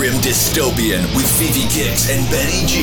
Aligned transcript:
listening 0.00 0.20
to 0.22 0.30
Grim 0.30 0.72
Dystopian 0.72 1.02
with 1.16 1.26
Fefe 1.38 1.68
Kicks 1.70 2.10
and 2.10 2.28
Benny 2.30 2.66
G, 2.66 2.80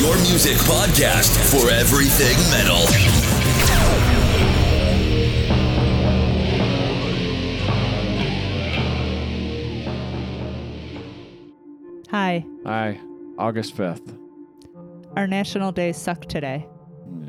your 0.00 0.16
music 0.22 0.56
podcast 0.58 1.30
for 1.50 1.70
everything 1.70 2.36
metal. 2.50 2.86
Hi. 12.10 12.44
Hi, 12.66 13.00
August 13.38 13.76
5th. 13.76 14.18
Our 15.16 15.26
national 15.26 15.72
days 15.72 15.96
suck 15.96 16.26
today, 16.26 16.66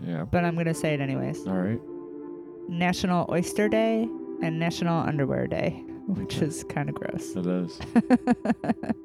Yeah. 0.05 0.25
but 0.25 0.43
I'm 0.43 0.55
going 0.55 0.67
to 0.67 0.73
say 0.73 0.93
it 0.93 0.99
anyways. 1.01 1.47
All 1.47 1.53
right. 1.55 1.79
National 2.67 3.25
Oyster 3.29 3.67
Day 3.69 4.07
and 4.41 4.59
National 4.59 4.99
Underwear 4.99 5.47
Day, 5.47 5.83
which 6.07 6.37
is 6.41 6.63
kind 6.65 6.89
of 6.89 6.95
gross. 6.95 7.35
It 7.35 7.45
is. 7.45 7.79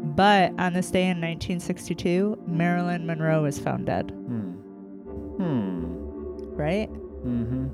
But 0.00 0.52
on 0.58 0.72
this 0.72 0.90
day 0.90 1.02
in 1.02 1.20
1962, 1.20 2.42
Marilyn 2.46 3.06
Monroe 3.06 3.42
was 3.42 3.58
found 3.58 3.86
dead, 3.86 4.10
Hmm. 4.10 4.50
Hmm. 5.36 5.84
right? 6.56 6.90
Mm-hmm. 6.90 7.66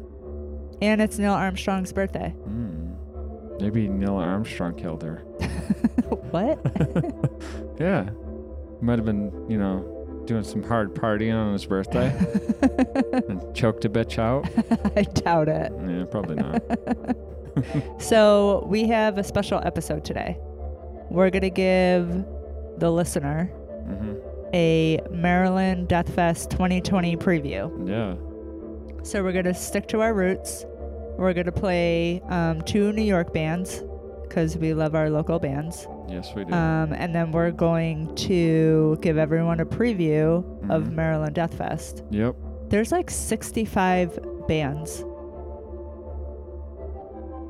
And 0.82 1.00
it's 1.00 1.18
Neil 1.18 1.32
Armstrong's 1.32 1.92
birthday. 1.92 2.30
Hmm. 2.30 2.92
Maybe 3.60 3.88
Neil 3.88 4.16
Armstrong 4.16 4.74
killed 4.74 5.02
her. 5.02 5.18
what? 6.30 6.58
Yeah. 7.80 8.08
Might 8.80 8.98
have 8.98 9.04
been, 9.04 9.32
you 9.48 9.58
know, 9.58 10.22
doing 10.26 10.44
some 10.44 10.62
hard 10.62 10.94
partying 10.94 11.34
on 11.34 11.52
his 11.52 11.66
birthday 11.66 12.08
and 13.28 13.54
choked 13.54 13.84
a 13.84 13.88
bitch 13.90 14.18
out. 14.18 14.46
I 14.96 15.02
doubt 15.02 15.48
it. 15.48 15.72
Yeah, 15.88 16.04
probably 16.04 16.36
not. 16.36 16.62
So 18.00 18.64
we 18.68 18.86
have 18.88 19.18
a 19.18 19.24
special 19.24 19.60
episode 19.64 20.04
today. 20.04 20.38
We're 21.10 21.30
going 21.30 21.42
to 21.42 21.50
give 21.50 22.24
the 22.78 22.90
listener 22.90 23.46
hmm 23.86 24.14
a 24.54 25.00
Maryland 25.10 25.88
Deathfest 25.88 26.48
2020 26.50 27.16
preview. 27.16 27.88
Yeah. 27.88 28.14
So 29.02 29.20
we're 29.24 29.32
going 29.32 29.46
to 29.46 29.54
stick 29.54 29.88
to 29.88 30.00
our 30.00 30.14
roots. 30.14 30.64
We're 31.18 31.32
going 31.32 31.46
to 31.46 31.52
play 31.52 32.22
um, 32.28 32.62
two 32.62 32.92
New 32.92 33.02
York 33.02 33.32
bands 33.34 33.82
because 34.22 34.56
we 34.56 34.72
love 34.72 34.94
our 34.94 35.10
local 35.10 35.40
bands. 35.40 35.88
Yes, 36.08 36.32
we 36.36 36.44
do. 36.44 36.52
Um, 36.54 36.92
and 36.92 37.12
then 37.12 37.32
we're 37.32 37.50
going 37.50 38.14
to 38.14 38.96
give 39.02 39.18
everyone 39.18 39.58
a 39.58 39.66
preview 39.66 40.44
of 40.70 40.84
Mhm. 40.84 40.92
Maryland 40.92 41.34
Deathfest. 41.34 42.02
yep. 42.12 42.36
There's 42.68 42.92
like 42.92 43.10
65 43.10 44.16
bands 44.46 45.04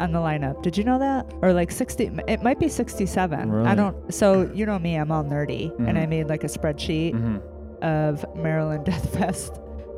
on 0.01 0.13
the 0.13 0.19
lineup. 0.19 0.63
Did 0.63 0.77
you 0.77 0.85
know 0.85 0.99
that? 0.99 1.33
Or 1.43 1.53
like 1.53 1.71
60, 1.71 2.11
it 2.29 2.43
might 2.43 2.59
be 2.59 2.69
67. 2.69 3.67
I 3.67 3.75
don't, 3.75 4.13
so 4.13 4.51
you 4.55 4.67
know 4.67 4.79
me, 4.79 4.97
I'm 4.97 5.11
all 5.13 5.25
nerdy. 5.25 5.73
And 5.89 5.99
I 5.99 6.07
made 6.07 6.29
like 6.29 6.45
a 6.45 6.49
spreadsheet 6.49 7.13
hmm 7.13 7.39
of 7.83 8.25
Maryland 8.35 8.85
Death 8.87 9.13
Fest 9.13 9.55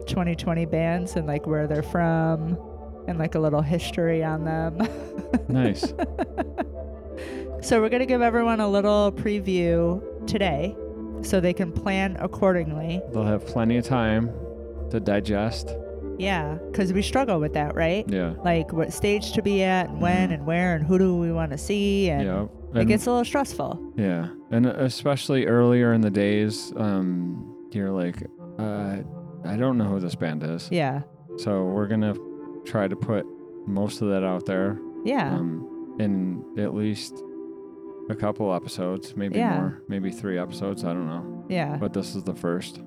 2020 0.09 0.65
bands 0.67 1.15
and 1.15 1.27
like 1.27 1.47
where 1.47 1.69
they're 1.69 1.83
from 1.85 2.59
and 3.07 3.17
like 3.19 3.37
a 3.37 3.39
little 3.39 3.63
history 3.63 4.25
on 4.25 4.45
them. 4.45 4.79
Nice. 5.49 5.83
so 7.63 7.81
we're 7.81 7.89
going 7.89 8.01
to 8.01 8.07
give 8.07 8.23
everyone 8.23 8.59
a 8.59 8.69
little 8.69 9.13
preview 9.13 10.03
today 10.27 10.77
so 11.23 11.39
they 11.41 11.53
can 11.53 11.71
plan 11.71 12.17
accordingly. 12.21 13.01
They'll 13.13 13.23
have 13.23 13.47
plenty 13.47 13.77
of 13.77 13.85
time 13.85 14.33
to 14.91 14.99
digest. 14.99 15.71
Yeah, 16.19 16.59
because 16.71 16.93
we 16.93 17.03
struggle 17.03 17.39
with 17.41 17.53
that, 17.55 17.75
right? 17.75 18.05
Yeah. 18.09 18.35
Like 18.45 18.73
what 18.73 18.93
stage 18.93 19.33
to 19.33 19.43
be 19.43 19.63
at 19.63 19.89
and 19.91 20.01
when 20.01 20.31
Mhm. 20.31 20.35
and 20.35 20.47
where 20.47 20.75
and 20.75 20.85
who 20.87 20.99
do 20.99 21.17
we 21.17 21.33
want 21.33 21.53
to 21.53 21.59
see 21.59 22.09
and 22.11 22.23
yeah. 22.25 22.81
it 22.81 22.87
gets 22.87 23.07
a 23.07 23.11
little 23.11 23.25
stressful. 23.25 23.93
Yeah, 23.97 24.29
and 24.51 24.67
especially 24.67 25.47
earlier 25.47 25.93
in 25.93 26.01
the 26.01 26.11
days, 26.11 26.73
um, 26.77 27.55
you're 27.73 27.91
like, 27.91 28.23
uh, 28.59 28.97
I 29.45 29.57
don't 29.57 29.77
know 29.79 29.85
who 29.85 30.01
this 30.01 30.15
band 30.15 30.43
is. 30.43 30.69
Yeah. 30.71 31.03
So 31.37 31.65
we're 31.65 31.87
gonna 31.89 32.15
try 32.65 32.89
to 32.89 32.97
put 32.97 33.27
most 33.67 34.01
of 34.03 34.09
that 34.09 34.25
out 34.25 34.47
there, 34.47 34.79
Yeah. 35.05 35.35
um, 35.37 35.95
in 35.99 36.43
at 36.59 36.75
least 36.75 37.23
a 38.09 38.15
couple 38.15 38.55
episodes, 38.55 39.17
maybe 39.17 39.37
Yeah. 39.39 39.59
more, 39.61 39.83
maybe 39.89 40.11
three 40.11 40.39
episodes. 40.39 40.85
I 40.85 40.93
don't 40.93 41.07
know, 41.09 41.45
yeah. 41.49 41.77
but 41.81 41.93
this 41.93 42.15
is 42.17 42.23
the 42.25 42.35
first. 42.35 42.81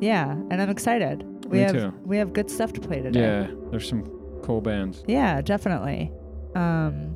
Yeah, 0.00 0.32
and 0.32 0.60
I'm 0.62 0.70
excited. 0.70 1.24
We 1.46 1.58
Me 1.58 1.64
have 1.64 1.72
too. 1.72 1.94
we 2.04 2.16
have 2.18 2.32
good 2.32 2.50
stuff 2.50 2.72
to 2.74 2.80
play 2.80 3.00
today. 3.02 3.20
Yeah, 3.20 3.46
there's 3.70 3.88
some 3.88 4.04
cool 4.42 4.60
bands. 4.60 5.02
Yeah, 5.06 5.40
definitely. 5.40 6.12
Um, 6.54 7.14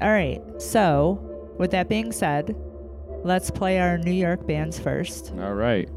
all 0.00 0.10
right. 0.10 0.40
So, 0.58 1.20
with 1.58 1.70
that 1.72 1.88
being 1.88 2.12
said, 2.12 2.56
let's 3.24 3.50
play 3.50 3.78
our 3.80 3.98
New 3.98 4.12
York 4.12 4.46
bands 4.46 4.78
first. 4.78 5.32
All 5.38 5.54
right. 5.54 5.88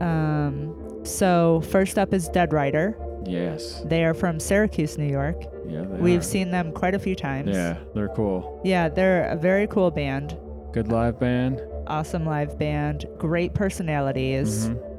Um, 0.00 1.00
so 1.04 1.60
first 1.70 1.98
up 1.98 2.12
is 2.12 2.28
DeadrideR. 2.28 2.94
Yes. 3.28 3.82
They 3.86 4.04
are 4.04 4.14
from 4.14 4.40
Syracuse, 4.40 4.98
New 4.98 5.06
York. 5.10 5.40
Yeah. 5.68 5.82
They 5.82 5.98
We've 6.00 6.20
are. 6.20 6.24
seen 6.24 6.50
them 6.50 6.72
quite 6.72 6.94
a 6.94 6.98
few 6.98 7.14
times. 7.14 7.50
Yeah, 7.54 7.78
they're 7.94 8.08
cool. 8.08 8.60
Yeah, 8.64 8.88
they're 8.88 9.24
a 9.26 9.36
very 9.36 9.66
cool 9.68 9.90
band. 9.90 10.36
Good 10.72 10.88
live 10.88 11.18
band. 11.20 11.60
Awesome 11.86 12.24
live 12.26 12.58
band. 12.58 13.06
Great 13.18 13.54
personalities. 13.54 14.68
Mhm. 14.68 14.91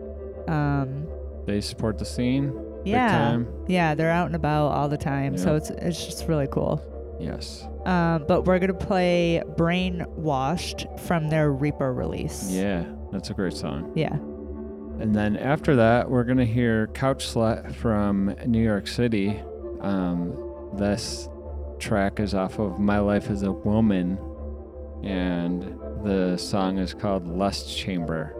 Um, 0.47 1.07
They 1.45 1.61
support 1.61 1.97
the 1.97 2.05
scene. 2.05 2.53
yeah. 2.85 3.09
Time. 3.09 3.47
Yeah, 3.67 3.95
they're 3.95 4.11
out 4.11 4.27
and 4.27 4.35
about 4.35 4.67
all 4.67 4.89
the 4.89 4.97
time. 4.97 5.37
So 5.37 5.55
it's 5.55 5.69
it's 5.69 6.05
just 6.05 6.27
really 6.27 6.47
cool. 6.51 6.81
Yes. 7.19 7.65
Um, 7.85 8.25
but 8.27 8.45
we're 8.45 8.59
gonna 8.59 8.73
play 8.73 9.41
Brainwashed 9.57 10.99
from 11.01 11.29
their 11.29 11.51
Reaper 11.51 11.93
release. 11.93 12.49
Yeah, 12.51 12.85
that's 13.11 13.29
a 13.29 13.33
great 13.33 13.53
song. 13.53 13.91
Yeah. 13.95 14.15
And 14.99 15.13
then 15.15 15.35
after 15.37 15.75
that, 15.77 16.09
we're 16.09 16.23
going 16.23 16.37
to 16.37 16.45
hear 16.45 16.85
Couch 16.87 17.25
Slut 17.25 17.73
from 17.73 18.35
New 18.45 18.61
York 18.63 18.87
City. 18.87 19.41
Um, 19.81 20.37
this 20.77 21.27
track 21.79 22.19
is 22.19 22.35
off 22.35 22.59
of 22.59 22.79
My 22.79 22.99
Life 22.99 23.29
as 23.31 23.41
a 23.41 23.51
Woman, 23.51 24.19
and 25.03 25.63
the 26.03 26.37
song 26.37 26.77
is 26.77 26.93
called 26.93 27.27
Lust 27.27 27.75
Chamber. 27.75 28.35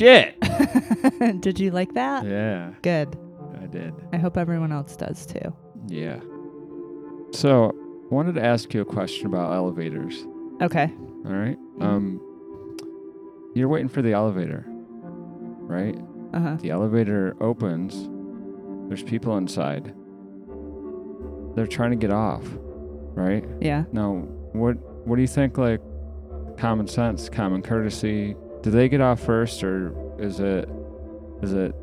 Shit! 0.00 0.40
Did 1.40 1.58
you 1.60 1.70
like 1.70 1.94
that? 1.94 2.24
yeah, 2.26 2.72
Good. 2.82 3.16
I 3.62 3.66
did. 3.66 3.92
I 4.12 4.16
hope 4.16 4.36
everyone 4.36 4.72
else 4.72 4.96
does 4.96 5.26
too. 5.26 5.54
Yeah. 5.86 6.18
So, 7.32 7.70
I 8.10 8.14
wanted 8.14 8.34
to 8.36 8.44
ask 8.44 8.72
you 8.74 8.80
a 8.80 8.84
question 8.84 9.26
about 9.26 9.52
elevators. 9.52 10.26
Okay. 10.62 10.90
All 11.26 11.32
right. 11.32 11.56
Mhm. 11.78 11.82
Um, 11.82 12.20
you're 13.54 13.68
waiting 13.68 13.88
for 13.88 14.02
the 14.02 14.12
elevator, 14.12 14.64
right? 14.66 15.96
Uh 16.32 16.40
huh. 16.40 16.56
The 16.60 16.70
elevator 16.70 17.36
opens. 17.40 18.08
There's 18.88 19.02
people 19.02 19.36
inside. 19.36 19.94
They're 21.54 21.66
trying 21.66 21.90
to 21.90 21.96
get 21.96 22.10
off, 22.12 22.44
right? 23.14 23.44
Yeah. 23.60 23.84
Now, 23.92 24.14
what 24.52 24.74
what 25.06 25.16
do 25.16 25.22
you 25.22 25.28
think? 25.28 25.58
Like 25.58 25.80
common 26.58 26.86
sense, 26.88 27.28
common 27.28 27.62
courtesy. 27.62 28.34
Do 28.62 28.70
they 28.70 28.88
get 28.88 29.00
off 29.00 29.20
first, 29.20 29.62
or 29.64 29.92
is 30.18 30.40
it 30.40 30.68
is 31.42 31.52
it 31.52 31.74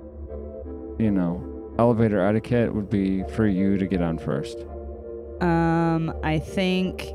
you 0.99 1.11
know 1.11 1.43
elevator 1.79 2.19
etiquette 2.19 2.73
would 2.73 2.89
be 2.89 3.23
for 3.35 3.47
you 3.47 3.77
to 3.77 3.87
get 3.87 4.01
on 4.01 4.17
first? 4.17 4.57
Um, 5.41 6.13
I 6.23 6.39
think 6.39 7.07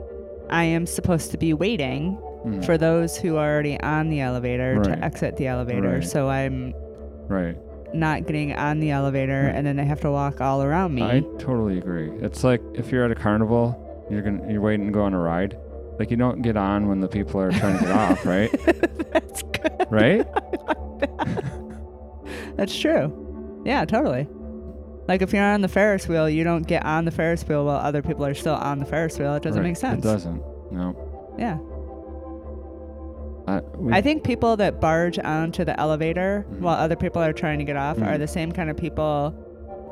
I 0.50 0.64
am 0.64 0.87
supposed 0.87 1.31
to 1.33 1.38
be 1.38 1.54
waiting 1.54 2.19
Mhm. 2.45 2.64
for 2.64 2.76
those 2.76 3.16
who 3.16 3.37
are 3.37 3.52
already 3.52 3.81
on 3.81 4.09
the 4.11 4.21
elevator 4.21 4.75
Right. 4.76 4.85
to 4.85 5.04
exit 5.04 5.37
the 5.37 5.47
elevator. 5.47 5.90
Right. 5.95 6.04
So 6.04 6.28
I'm 6.28 6.75
right. 7.28 7.57
not 7.95 8.26
getting 8.26 8.52
on 8.54 8.81
the 8.81 8.90
elevator 8.90 9.45
Right. 9.47 9.54
and 9.54 9.66
then 9.66 9.76
they 9.76 9.85
have 9.85 10.00
to 10.00 10.11
walk 10.11 10.40
all 10.40 10.62
around 10.62 10.95
me. 10.95 11.02
I 11.02 11.21
totally 11.38 11.78
agree. 11.78 12.11
It's 12.21 12.42
like 12.45 12.61
if 12.75 12.90
you're 12.92 13.04
at 13.04 13.11
a 13.12 13.14
carnival, 13.16 13.76
you're 14.11 14.23
gonna 14.23 14.42
you're 14.50 14.61
waiting 14.61 14.87
to 14.87 14.92
go 14.92 15.02
on 15.02 15.14
a 15.14 15.19
ride. 15.21 15.57
Like 16.03 16.11
you 16.11 16.17
don't 16.17 16.43
get 16.43 16.57
on 16.57 16.89
when 16.89 16.99
the 16.99 17.07
people 17.07 17.41
are 17.41 17.53
trying 17.53 17.79
to 17.79 17.85
get 17.85 17.93
off, 17.93 18.27
right? 18.35 18.51
That's 19.13 19.43
good. 19.45 19.87
Right? 19.89 20.27
That's 22.57 22.77
true. 22.77 23.63
Yeah, 23.65 23.85
totally. 23.85 24.27
Like 25.07 25.23
if 25.23 25.33
you're 25.33 25.45
on 25.45 25.61
the 25.61 25.69
Ferris 25.69 26.09
wheel, 26.09 26.29
you 26.29 26.43
don't 26.43 26.67
get 26.67 26.85
on 26.85 27.05
the 27.05 27.13
Ferris 27.13 27.45
wheel 27.47 27.65
while 27.67 27.77
other 27.77 28.03
people 28.03 28.27
are 28.27 28.35
still 28.35 28.57
on 28.57 28.81
the 28.81 28.85
Ferris 28.85 29.17
wheel. 29.17 29.33
It 29.37 29.45
doesn't 29.45 29.63
Right. 29.63 29.69
make 29.69 29.77
sense. 29.77 30.05
It 30.05 30.09
doesn't. 30.09 30.43
No. 30.73 30.97
Yeah. 31.39 31.59
I, 33.47 33.61
we, 33.77 33.93
I 33.93 34.01
think 34.01 34.25
people 34.25 34.57
that 34.57 34.81
barge 34.81 35.21
onto 35.21 35.65
the 35.65 35.79
elevator 35.79 36.45
Mhm. 36.51 36.61
while 36.63 36.75
other 36.75 36.97
people 36.97 37.23
are 37.23 37.33
trying 37.33 37.61
to 37.61 37.65
get 37.65 37.77
off 37.77 37.99
are 37.99 38.17
Mhm. 38.17 38.19
the 38.19 38.27
same 38.27 38.51
kind 38.51 38.71
of 38.71 38.77
people 38.77 39.33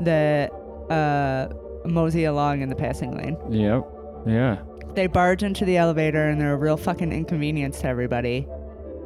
that 0.00 0.50
uh, 0.90 1.46
mosey 1.84 2.24
along 2.24 2.62
in 2.62 2.68
the 2.68 2.74
passing 2.74 3.16
lane. 3.16 3.36
Yep. 3.48 3.86
Yeah. 4.26 4.56
They 4.94 5.06
barge 5.06 5.42
into 5.42 5.64
the 5.64 5.76
elevator 5.76 6.28
and 6.28 6.40
they're 6.40 6.54
a 6.54 6.56
real 6.56 6.76
fucking 6.76 7.12
inconvenience 7.12 7.80
to 7.80 7.88
everybody. 7.88 8.46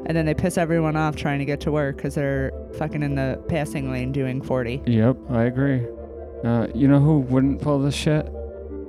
And 0.07 0.17
then 0.17 0.27
they 0.27 0.35
piss 0.35 0.59
everyone 0.59 0.97
off 0.97 1.17
trying 1.17 1.39
to 1.39 1.45
get 1.45 1.61
to 1.63 1.73
work 1.73 1.97
because 1.97 2.15
they're 2.15 2.53
fucking 2.79 3.03
in 3.03 3.15
the 3.15 3.43
passing 3.49 3.91
lane 3.91 4.13
doing 4.13 4.43
40. 4.43 4.83
Yep. 4.87 5.17
I 5.31 5.45
agree. 5.45 5.87
Uh, 6.45 6.67
you 6.75 6.89
know 6.89 7.01
who 7.01 7.21
wouldn't 7.21 7.63
pull 7.63 7.79
this 7.81 7.95
shit? 7.95 8.27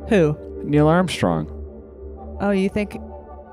Who? 0.10 0.38
Neil 0.64 0.88
Armstrong. 0.88 1.48
Oh, 2.42 2.52
you 2.52 2.68
think 2.68 2.98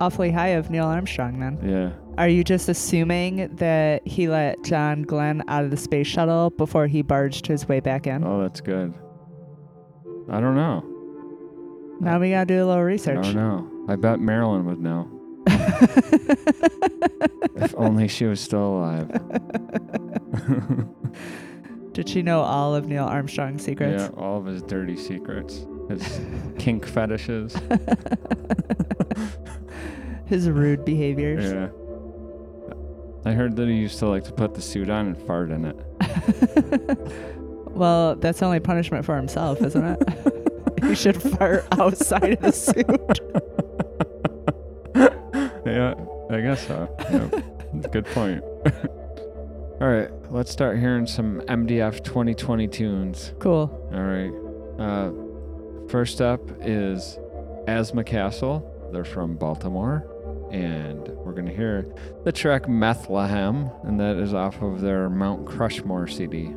awfully 0.00 0.32
high 0.32 0.48
of 0.48 0.70
Neil 0.70 0.86
Armstrong 0.86 1.38
then? 1.38 1.58
Yeah. 1.62 1.92
Are 2.18 2.28
you 2.28 2.42
just 2.42 2.68
assuming 2.68 3.48
that 3.56 4.06
he 4.06 4.28
let 4.28 4.62
John 4.64 5.02
Glenn 5.02 5.42
out 5.48 5.64
of 5.64 5.70
the 5.70 5.76
space 5.76 6.06
shuttle 6.06 6.50
before 6.50 6.86
he 6.86 7.00
barged 7.02 7.46
his 7.46 7.68
way 7.68 7.80
back 7.80 8.06
in? 8.06 8.24
Oh, 8.24 8.42
that's 8.42 8.60
good. 8.60 8.92
I 10.28 10.40
don't 10.40 10.56
know. 10.56 10.84
Now 12.02 12.18
we 12.18 12.30
gotta 12.30 12.46
do 12.46 12.56
a 12.56 12.66
little 12.66 12.72
I 12.72 12.80
research. 12.80 13.22
don't 13.22 13.36
know. 13.36 13.70
I 13.88 13.94
bet 13.94 14.18
Marilyn 14.18 14.64
would 14.66 14.80
know. 14.80 15.08
if 17.56 17.72
only 17.76 18.08
she 18.08 18.24
was 18.24 18.40
still 18.40 18.78
alive. 18.78 19.08
Did 21.92 22.08
she 22.08 22.22
know 22.22 22.40
all 22.40 22.74
of 22.74 22.88
Neil 22.88 23.04
Armstrong's 23.04 23.62
secrets? 23.62 24.02
Yeah, 24.02 24.08
all 24.20 24.38
of 24.38 24.46
his 24.46 24.62
dirty 24.62 24.96
secrets, 24.96 25.64
his 25.88 26.20
kink 26.58 26.84
fetishes. 26.86 27.54
His 30.26 30.48
rude 30.50 30.84
behaviors. 30.84 31.52
Yeah. 31.52 31.68
I 33.24 33.30
heard 33.32 33.54
that 33.56 33.68
he 33.68 33.74
used 33.74 34.00
to 34.00 34.08
like 34.08 34.24
to 34.24 34.32
put 34.32 34.54
the 34.54 34.62
suit 34.62 34.90
on 34.90 35.06
and 35.06 35.16
fart 35.26 35.52
in 35.52 35.66
it. 35.66 35.76
well, 37.70 38.16
that's 38.16 38.42
only 38.42 38.58
punishment 38.58 39.04
for 39.04 39.14
himself, 39.16 39.62
isn't 39.62 39.84
it? 39.84 40.41
he 40.86 40.94
should 40.94 41.20
fart 41.22 41.66
outside 41.72 42.32
of 42.32 42.40
the 42.40 42.52
suit. 42.52 43.20
yeah, 45.66 45.94
I 46.30 46.40
guess 46.40 46.66
so. 46.66 46.88
Yep. 47.10 47.92
Good 47.92 48.06
point. 48.06 48.42
All 49.80 49.88
right, 49.88 50.10
let's 50.30 50.50
start 50.50 50.78
hearing 50.78 51.06
some 51.06 51.40
MDF 51.42 52.04
2020 52.04 52.68
tunes. 52.68 53.32
Cool. 53.38 53.70
All 53.92 54.02
right. 54.02 54.32
Uh, 54.78 55.12
first 55.88 56.20
up 56.20 56.40
is 56.60 57.18
Asthma 57.66 58.04
Castle. 58.04 58.68
They're 58.92 59.04
from 59.04 59.36
Baltimore. 59.36 60.06
And 60.50 61.08
we're 61.08 61.32
going 61.32 61.46
to 61.46 61.54
hear 61.54 61.86
the 62.24 62.32
track 62.32 62.68
Methlehem, 62.68 63.70
and 63.84 63.98
that 63.98 64.16
is 64.16 64.34
off 64.34 64.60
of 64.60 64.82
their 64.82 65.08
Mount 65.08 65.46
Crushmore 65.46 66.10
CD. 66.12 66.54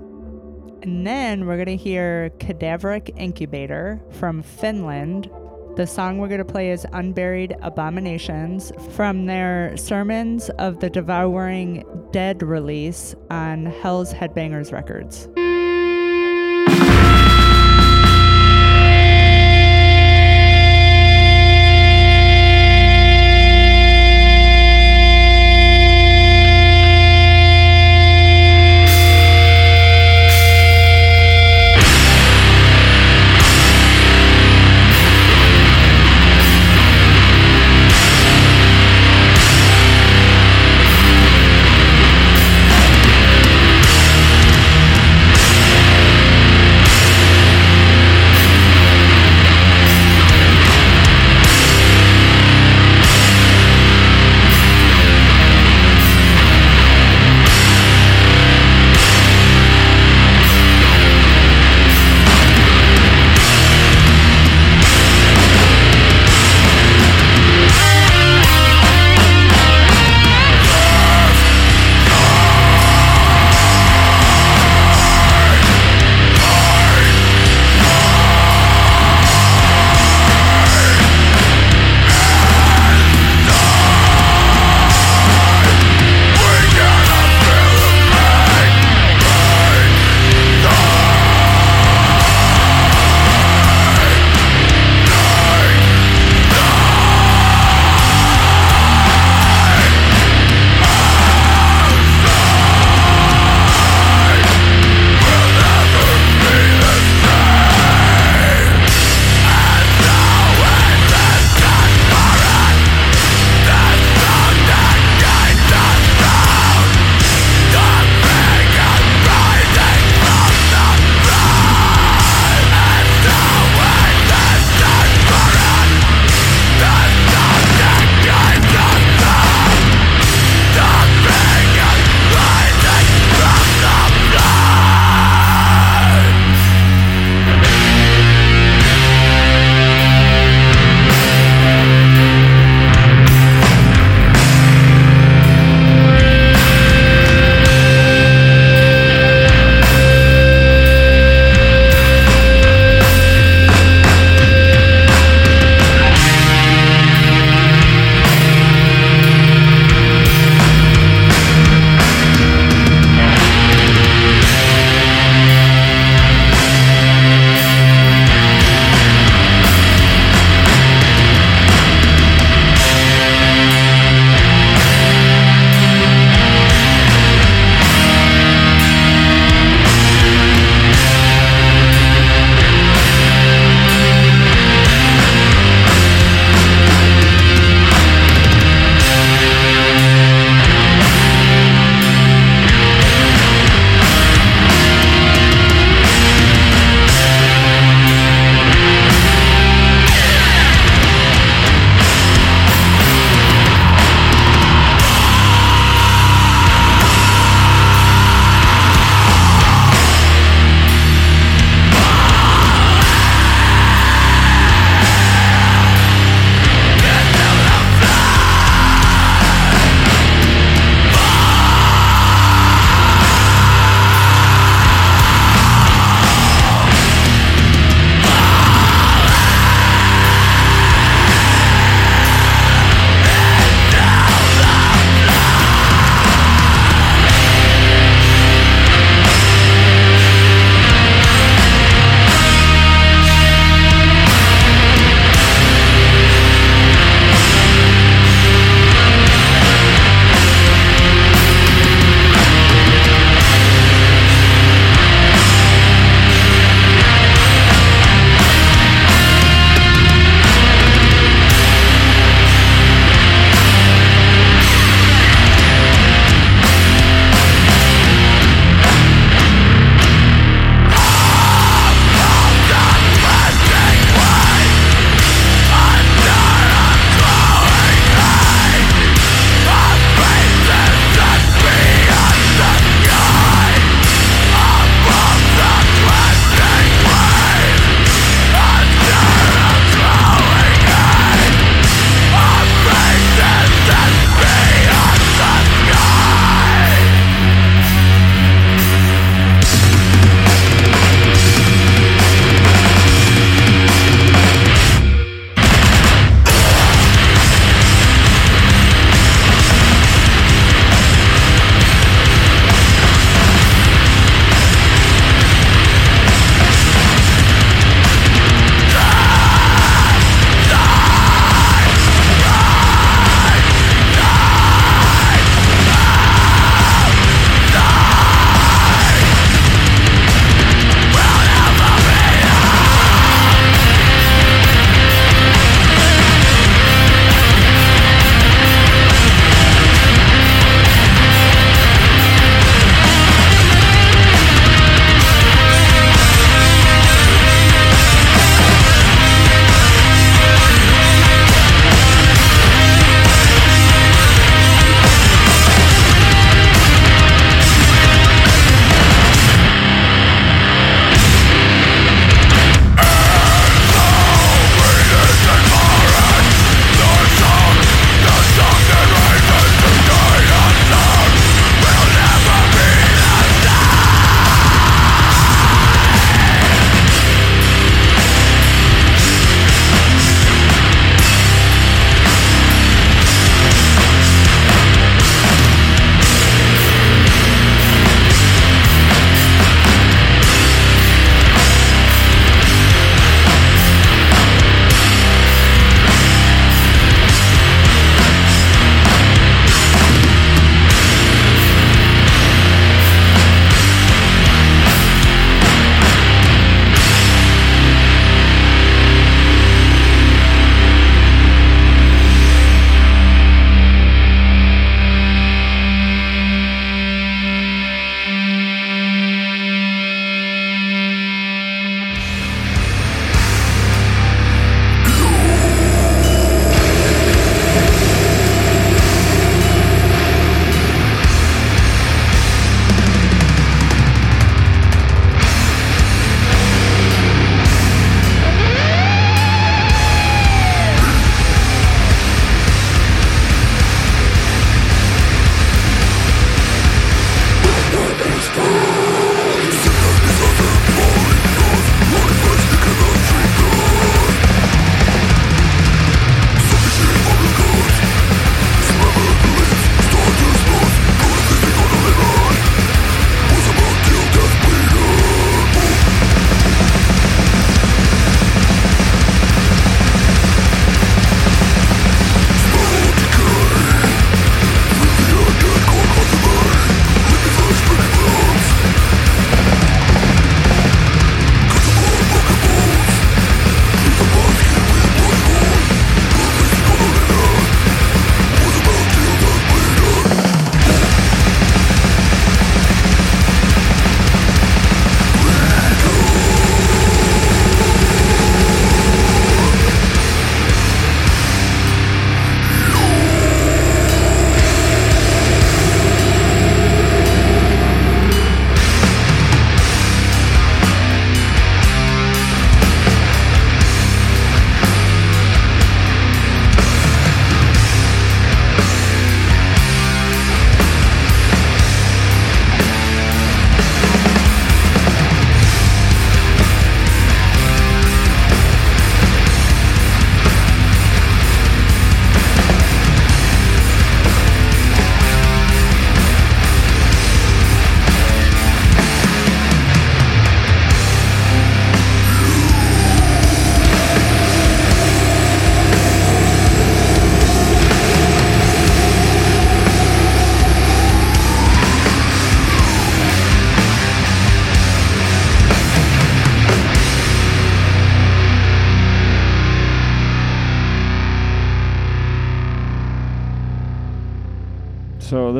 And 0.85 1.05
then 1.05 1.47
we're 1.47 1.55
going 1.55 1.79
to 1.79 1.83
hear 1.83 2.29
Cadaveric 2.37 3.11
Incubator 3.17 3.99
from 4.11 4.43
Finland. 4.43 5.31
The 5.77 5.87
song 5.87 6.19
we're 6.19 6.27
going 6.27 6.37
to 6.37 6.45
play 6.45 6.69
is 6.69 6.85
Unburied 6.93 7.55
Abominations 7.63 8.71
from 8.91 9.25
their 9.25 9.75
Sermons 9.77 10.51
of 10.59 10.81
the 10.81 10.91
Devouring 10.91 11.83
Dead 12.11 12.43
release 12.43 13.15
on 13.31 13.65
Hell's 13.65 14.13
Headbangers 14.13 14.71
Records. 14.71 15.27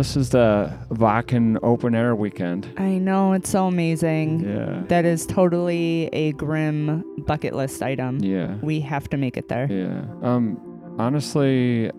This 0.05 0.17
is 0.17 0.29
the 0.29 0.71
Wacken 0.91 1.57
Open 1.63 1.95
Air 1.95 2.15
weekend. 2.15 2.71
I 2.77 2.99
know 2.99 3.33
it's 3.33 3.49
so 3.49 3.65
amazing. 3.65 4.41
Yeah. 4.41 4.83
That 4.87 5.03
is 5.03 5.25
totally 5.25 6.09
a 6.13 6.31
grim 6.33 7.03
bucket 7.25 7.55
list 7.55 7.81
item. 7.81 8.19
Yeah. 8.19 8.55
We 8.61 8.81
have 8.81 9.09
to 9.09 9.17
make 9.17 9.35
it 9.35 9.49
there. 9.49 9.65
Yeah. 9.67 10.05
Um. 10.21 10.61
Honestly, 10.99 11.89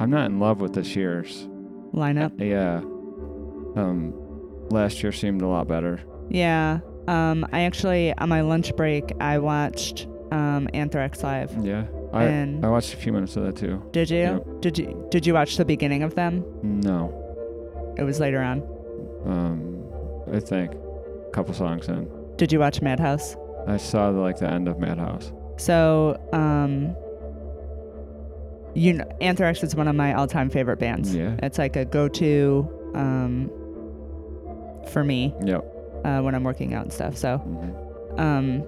I'm 0.00 0.10
not 0.10 0.26
in 0.26 0.40
love 0.40 0.60
with 0.60 0.74
this 0.74 0.96
year's. 0.96 1.46
Lineup. 1.94 2.32
Yeah. 2.40 2.78
Um. 3.80 4.12
Last 4.70 5.00
year 5.00 5.12
seemed 5.12 5.40
a 5.40 5.46
lot 5.46 5.68
better. 5.68 6.00
Yeah. 6.28 6.80
Um, 7.06 7.46
I 7.52 7.60
actually 7.60 8.12
on 8.18 8.28
my 8.28 8.40
lunch 8.40 8.74
break 8.74 9.12
I 9.20 9.38
watched 9.38 10.08
um, 10.32 10.68
Anthrax 10.74 11.22
live. 11.22 11.56
Yeah. 11.64 11.84
I 12.12 12.24
And- 12.24 12.64
I 12.64 12.68
watched 12.70 12.94
a 12.94 12.96
few 12.96 13.12
minutes 13.12 13.36
of 13.36 13.44
that 13.44 13.56
too. 13.56 13.82
Did 13.92 14.08
you? 14.10 14.18
Yep. 14.18 14.46
Did 14.60 14.78
you? 14.78 15.06
Did 15.10 15.26
you 15.26 15.34
watch 15.34 15.56
the 15.56 15.64
beginning 15.64 16.02
of 16.02 16.14
them? 16.14 16.44
No. 16.62 17.12
It 17.98 18.02
was 18.04 18.18
later 18.20 18.40
on. 18.40 18.62
Um. 19.26 19.82
I 20.32 20.40
think 20.40 20.72
a 20.74 21.30
couple 21.32 21.54
songs 21.54 21.88
in. 21.88 22.08
Did 22.36 22.52
you 22.52 22.58
watch 22.60 22.80
Madhouse? 22.82 23.36
I 23.66 23.76
saw 23.78 24.08
like 24.10 24.38
the 24.38 24.48
end 24.50 24.68
of 24.68 24.78
Madhouse. 24.78 25.32
So, 25.56 26.18
um, 26.32 26.94
you 28.74 28.92
know, 28.94 29.04
Anthrax 29.20 29.62
is 29.62 29.74
one 29.74 29.88
of 29.88 29.96
my 29.96 30.14
all-time 30.14 30.50
favorite 30.50 30.78
bands. 30.78 31.14
Yeah. 31.14 31.34
It's 31.42 31.58
like 31.58 31.76
a 31.76 31.84
go-to 31.84 32.68
um, 32.94 33.50
for 34.92 35.02
me 35.02 35.34
Yep. 35.44 36.00
uh, 36.04 36.20
when 36.20 36.34
I'm 36.34 36.44
working 36.44 36.74
out 36.74 36.84
and 36.84 36.92
stuff. 36.92 37.16
So, 37.16 37.38
hmm 37.38 38.20
um, 38.20 38.64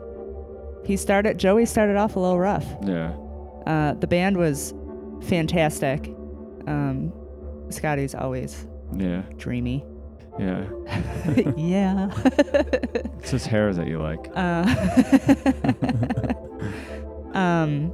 he 0.84 0.96
started. 0.96 1.38
Joey 1.38 1.66
started 1.66 1.96
off 1.96 2.14
a 2.16 2.20
little 2.20 2.38
rough. 2.38 2.64
Yeah. 2.84 3.12
Uh, 3.66 3.94
the 3.94 4.06
band 4.06 4.36
was 4.36 4.74
fantastic. 5.22 6.06
Um, 6.66 7.12
Scotty's 7.70 8.14
always 8.14 8.66
Yeah. 8.96 9.22
dreamy. 9.36 9.84
Yeah. 10.38 10.64
yeah. 11.56 12.10
It's 13.18 13.30
his 13.30 13.46
hair 13.46 13.72
that 13.74 13.86
you 13.86 13.98
like. 13.98 14.30
uh, 14.34 14.64
um, 17.38 17.92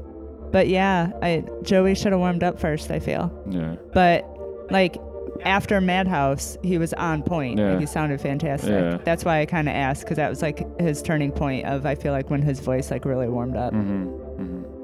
but 0.53 0.69
yeah, 0.69 1.11
I 1.23 1.45
Joey 1.63 1.95
should 1.95 2.13
have 2.13 2.21
warmed 2.21 2.43
up 2.43 2.59
first. 2.59 2.91
I 2.91 2.99
feel, 3.01 3.33
Yeah. 3.51 3.77
but 3.93 4.25
like 4.71 4.97
after 5.45 5.81
Madhouse, 5.81 6.57
he 6.63 6.79
was 6.79 6.93
on 6.95 7.23
point. 7.23 7.59
Yeah. 7.59 7.73
Like, 7.73 7.81
he 7.81 7.87
sounded 7.87 8.21
fantastic. 8.21 8.71
Yeah. 8.71 8.99
That's 9.05 9.25
why 9.25 9.41
I 9.41 9.47
kind 9.47 9.69
of 9.69 9.75
asked 9.75 10.03
because 10.03 10.17
that 10.17 10.31
was 10.31 10.41
like 10.43 10.65
his 10.81 11.03
turning 11.03 11.33
point 11.33 11.67
of 11.67 11.85
I 11.85 11.95
feel 11.95 12.13
like 12.13 12.31
when 12.31 12.43
his 12.43 12.61
voice 12.61 12.91
like 12.91 13.05
really 13.05 13.29
warmed 13.29 13.57
up. 13.57 13.73
Mhm. 13.75 14.26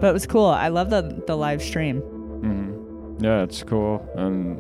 But 0.03 0.09
it 0.09 0.13
was 0.13 0.27
cool. 0.27 0.47
I 0.47 0.67
love 0.69 0.91
the 0.91 1.23
the 1.29 1.37
live 1.37 1.63
stream. 1.63 2.03
Mm-hmm. 2.03 3.25
Yeah, 3.25 3.43
it's 3.45 3.63
cool. 3.63 4.05
And 4.17 4.59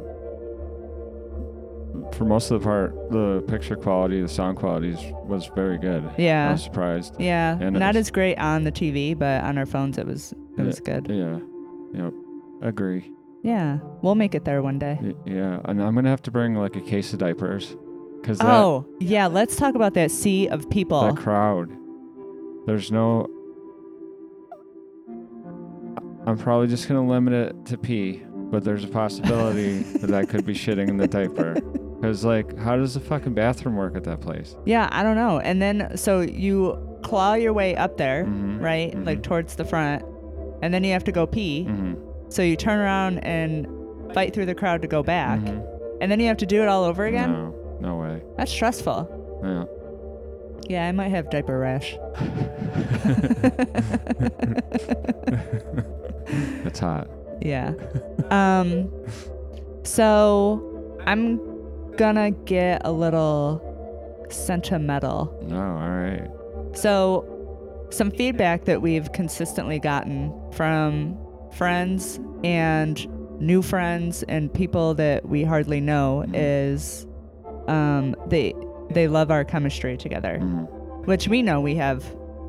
for 2.14 2.24
most 2.24 2.50
of 2.50 2.60
the 2.60 2.64
part, 2.64 2.94
the 3.10 3.42
picture 3.48 3.74
quality, 3.76 4.20
the 4.22 4.28
sound 4.28 4.56
quality 4.58 4.94
was 5.26 5.50
very 5.54 5.78
good. 5.78 6.08
Yeah, 6.16 6.48
I 6.50 6.52
was 6.52 6.62
surprised. 6.62 7.16
Yeah, 7.18 7.58
And 7.60 7.78
not 7.78 7.94
was- 7.94 8.06
as 8.06 8.10
great 8.12 8.38
on 8.38 8.62
the 8.64 8.72
TV, 8.72 9.18
but 9.18 9.42
on 9.44 9.58
our 9.58 9.66
phones 9.66 9.98
it 9.98 10.06
was 10.06 10.32
it 10.32 10.38
Yeah. 10.58 10.64
was 10.64 10.80
good. 10.80 11.06
Yeah. 11.10 11.38
Yep. 11.92 12.12
Agree. 12.62 13.10
Yeah, 13.42 13.78
we'll 14.02 14.14
make 14.14 14.36
it 14.36 14.44
there 14.44 14.62
one 14.62 14.78
day. 14.78 14.98
Y- 15.02 15.14
Yeah. 15.26 15.58
And 15.64 15.82
I'm 15.82 15.94
gonna 15.96 16.08
have 16.10 16.22
to 16.22 16.30
bring 16.30 16.54
like 16.54 16.76
a 16.76 16.80
case 16.80 17.12
of 17.12 17.18
diapers, 17.18 17.76
cause 18.22 18.38
that 18.38 18.48
Oh, 18.48 18.86
yeah, 19.00 19.26
let's 19.26 19.56
talk 19.56 19.74
about 19.74 19.94
that 19.94 20.12
sea 20.12 20.46
of 20.48 20.70
people. 20.70 21.00
that 21.02 21.16
crowd. 21.16 21.68
There's 22.66 22.92
no. 22.92 23.26
I'm 26.26 26.38
probably 26.38 26.68
just 26.68 26.88
gonna 26.88 27.06
limit 27.06 27.34
it 27.34 27.66
to 27.66 27.76
pee, 27.78 28.22
but 28.34 28.62
there's 28.64 28.84
a 28.84 28.88
possibility 28.88 29.78
that 30.00 30.14
I 30.14 30.24
could 30.24 30.44
be 30.46 30.54
shitting 30.54 30.88
in 30.88 30.96
the 30.96 31.08
diaper. 31.08 31.56
Cause 32.02 32.24
like, 32.24 32.56
how 32.58 32.76
does 32.76 32.94
the 32.94 33.00
fucking 33.00 33.34
bathroom 33.34 33.76
work 33.76 33.96
at 33.96 34.02
that 34.04 34.20
place? 34.20 34.56
Yeah, 34.64 34.88
I 34.92 35.02
don't 35.04 35.14
know. 35.16 35.38
And 35.40 35.60
then 35.62 35.96
so 35.96 36.20
you 36.20 36.76
claw 37.02 37.34
your 37.34 37.52
way 37.52 37.74
up 37.76 37.96
there, 37.96 38.24
Mhm, 38.24 38.60
right? 38.60 38.94
Like 39.04 39.18
mhm. 39.18 39.22
towards 39.24 39.54
the 39.56 39.64
front. 39.64 40.04
And 40.62 40.72
then 40.74 40.82
you 40.84 40.92
have 40.92 41.04
to 41.04 41.12
go 41.12 41.26
pee. 41.26 41.64
Mm-hmm. 41.68 41.94
So 42.28 42.42
you 42.42 42.56
turn 42.56 42.78
around 42.78 43.18
and 43.18 43.66
fight 44.14 44.32
through 44.34 44.46
the 44.46 44.54
crowd 44.54 44.82
to 44.82 44.88
go 44.88 45.02
back. 45.02 45.40
Mhm. 45.40 45.64
And 46.00 46.10
then 46.10 46.18
you 46.20 46.26
have 46.26 46.36
to 46.38 46.46
do 46.46 46.62
it 46.62 46.68
all 46.68 46.84
over 46.84 47.04
again? 47.06 47.32
No, 47.32 47.54
no 47.80 47.96
way. 47.98 48.22
That's 48.36 48.50
stressful. 48.50 49.40
Yeah. 49.44 49.64
Yeah, 50.68 50.88
I 50.88 50.92
might 50.92 51.08
have 51.08 51.30
diaper 51.30 51.58
rash. 51.58 51.96
It's 56.26 56.78
hot. 56.80 57.08
Yeah. 57.40 57.72
Um 58.30 58.90
so 59.84 60.98
I'm 61.06 61.40
gonna 61.96 62.30
get 62.30 62.82
a 62.84 62.92
little 62.92 63.60
sentimental. 64.30 65.36
No, 65.48 65.56
all 65.60 65.90
right. 65.90 66.28
So 66.74 67.28
some 67.90 68.10
feedback 68.10 68.64
that 68.64 68.80
we've 68.80 69.12
consistently 69.12 69.78
gotten 69.78 70.32
from 70.52 71.18
friends 71.52 72.18
and 72.44 73.06
new 73.40 73.60
friends 73.60 74.22
and 74.28 74.52
people 74.52 74.94
that 74.94 75.28
we 75.28 75.42
hardly 75.44 75.80
know 75.80 76.24
Mhm. 76.28 76.32
is 76.34 77.06
um 77.68 78.14
they 78.28 78.54
they 78.90 79.08
love 79.08 79.30
our 79.30 79.44
chemistry 79.44 79.96
together, 79.96 80.38
Mhm. 80.40 80.68
which 81.06 81.28
we 81.28 81.42
know 81.42 81.60
we 81.60 81.74
have 81.76 82.04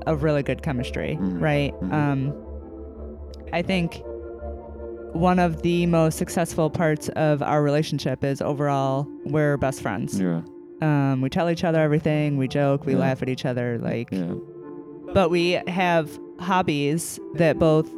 a 0.08 0.16
really 0.16 0.44
good 0.44 0.62
chemistry, 0.62 1.18
Mhm. 1.20 1.42
right? 1.42 1.74
Mhm. 1.82 1.94
Um 1.94 2.34
I 3.54 3.62
think 3.62 4.02
one 5.14 5.38
of 5.40 5.62
the 5.62 5.86
most 5.86 6.18
successful 6.18 6.70
parts 6.72 7.08
of 7.10 7.42
our 7.44 7.62
relationship 7.62 8.24
is 8.24 8.42
overall 8.42 9.08
we're 9.26 9.58
best 9.58 9.82
friends. 9.82 10.20
Yeah. 10.20 10.42
Um, 10.82 11.22
we 11.22 11.30
tell 11.30 11.50
each 11.50 11.64
other 11.64 11.80
everything, 11.80 12.38
we 12.38 12.48
joke, 12.48 12.86
we 12.86 12.94
Yeah. 12.94 13.00
laugh 13.00 13.22
at 13.22 13.30
each 13.30 13.46
other, 13.46 13.78
like, 13.78 14.12
Yeah. 14.12 14.34
but 15.14 15.30
we 15.30 15.60
have 15.68 16.20
hobbies 16.40 17.20
that 17.36 17.60
both 17.60 17.90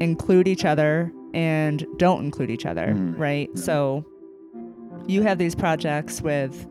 include 0.00 0.46
each 0.46 0.64
other 0.64 1.10
and 1.34 1.84
don't 1.96 2.22
include 2.24 2.50
each 2.50 2.66
other, 2.66 2.88
Mhm. 2.94 3.18
right? 3.18 3.50
Mhm. 3.54 3.58
So 3.58 4.04
you 5.06 5.22
have 5.22 5.38
these 5.38 5.54
projects 5.54 6.20
with 6.22 6.66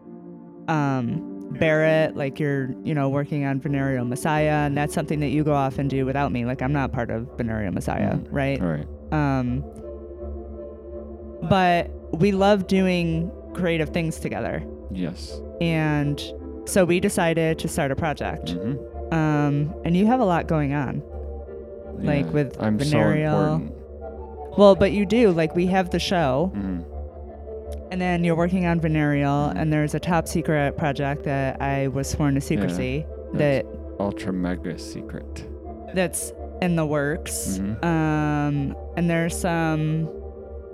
um, 0.69 1.36
Barrett, 1.59 2.15
like 2.15 2.39
you're, 2.39 2.69
you 2.83 2.93
know, 2.93 3.09
working 3.09 3.45
on 3.45 3.59
Venereal 3.59 4.05
Messiah, 4.05 4.65
and 4.65 4.77
that's 4.77 4.93
something 4.93 5.19
that 5.21 5.29
you 5.29 5.43
go 5.43 5.53
off 5.53 5.77
and 5.77 5.89
do 5.89 6.05
without 6.05 6.31
me. 6.31 6.45
Like 6.45 6.61
I'm 6.61 6.73
not 6.73 6.91
part 6.91 7.09
of 7.09 7.27
Venereal 7.37 7.71
Messiah, 7.73 8.15
Mhm. 8.15 8.27
right? 8.31 8.61
All 8.61 8.67
right. 8.67 8.87
Um, 9.11 9.63
but 11.49 11.89
we 12.19 12.31
love 12.31 12.67
doing 12.67 13.31
creative 13.53 13.89
things 13.89 14.19
together. 14.19 14.63
Yes. 14.91 15.39
And 15.61 16.21
so 16.65 16.85
we 16.85 16.99
decided 16.99 17.59
to 17.59 17.67
start 17.67 17.91
a 17.91 17.95
project. 17.95 18.55
Mm-hmm. 18.55 19.13
Um, 19.13 19.73
and 19.85 19.95
you 19.95 20.05
have 20.05 20.19
a 20.19 20.25
lot 20.25 20.47
going 20.47 20.73
on. 20.73 21.01
Like 21.99 22.31
with 22.31 22.55
I'm 22.61 22.77
venereal- 22.77 23.31
so 23.31 23.53
important. 23.53 24.57
Well, 24.57 24.75
but 24.75 24.91
you 24.91 25.05
do. 25.05 25.31
Like 25.31 25.55
we 25.55 25.67
have 25.67 25.89
the 25.91 25.99
show, 25.99 26.51
Mhm. 26.55 26.83
And 27.91 28.01
then 28.01 28.23
you're 28.23 28.35
working 28.35 28.65
on 28.65 28.79
Venereal, 28.79 29.45
and 29.55 29.71
there's 29.71 29.93
a 29.95 29.99
top 29.99 30.27
secret 30.27 30.77
project 30.77 31.23
that 31.23 31.61
I 31.61 31.87
was 31.87 32.09
sworn 32.09 32.35
to 32.35 32.41
secrecy 32.41 33.05
that 33.33 33.65
Ultra 33.99 34.31
mega 34.33 34.77
secret. 34.77 35.45
that's 35.93 36.33
in 36.61 36.75
the 36.75 36.85
works. 36.85 37.59
Mhm. 37.61 37.83
Um, 37.83 38.75
and 38.95 39.09
there's 39.09 39.35
some 39.37 40.09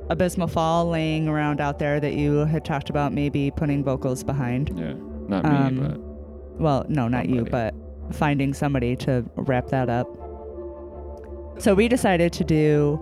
abysmal 0.10 0.48
fall 0.48 0.86
laying 0.90 1.28
around 1.28 1.62
out 1.62 1.80
there 1.80 2.00
that 2.00 2.14
you 2.14 2.46
had 2.46 2.64
talked 2.66 2.90
about 2.90 3.14
maybe 3.14 3.52
putting 3.52 3.84
vocals 3.84 4.24
behind. 4.24 4.72
Yeah. 4.76 4.94
Not 5.28 5.44
me, 5.46 5.50
Um, 5.50 5.76
but 5.80 6.62
Well, 6.62 6.86
no, 6.90 7.08
not 7.08 7.30
you, 7.30 7.46
but 7.50 7.74
finding 8.12 8.54
somebody 8.54 8.96
to 8.98 9.24
wrap 9.36 9.68
that 9.70 9.90
up. 9.90 10.08
So 11.58 11.74
we 11.74 11.88
decided 11.88 12.32
to 12.34 12.44
do 12.44 13.00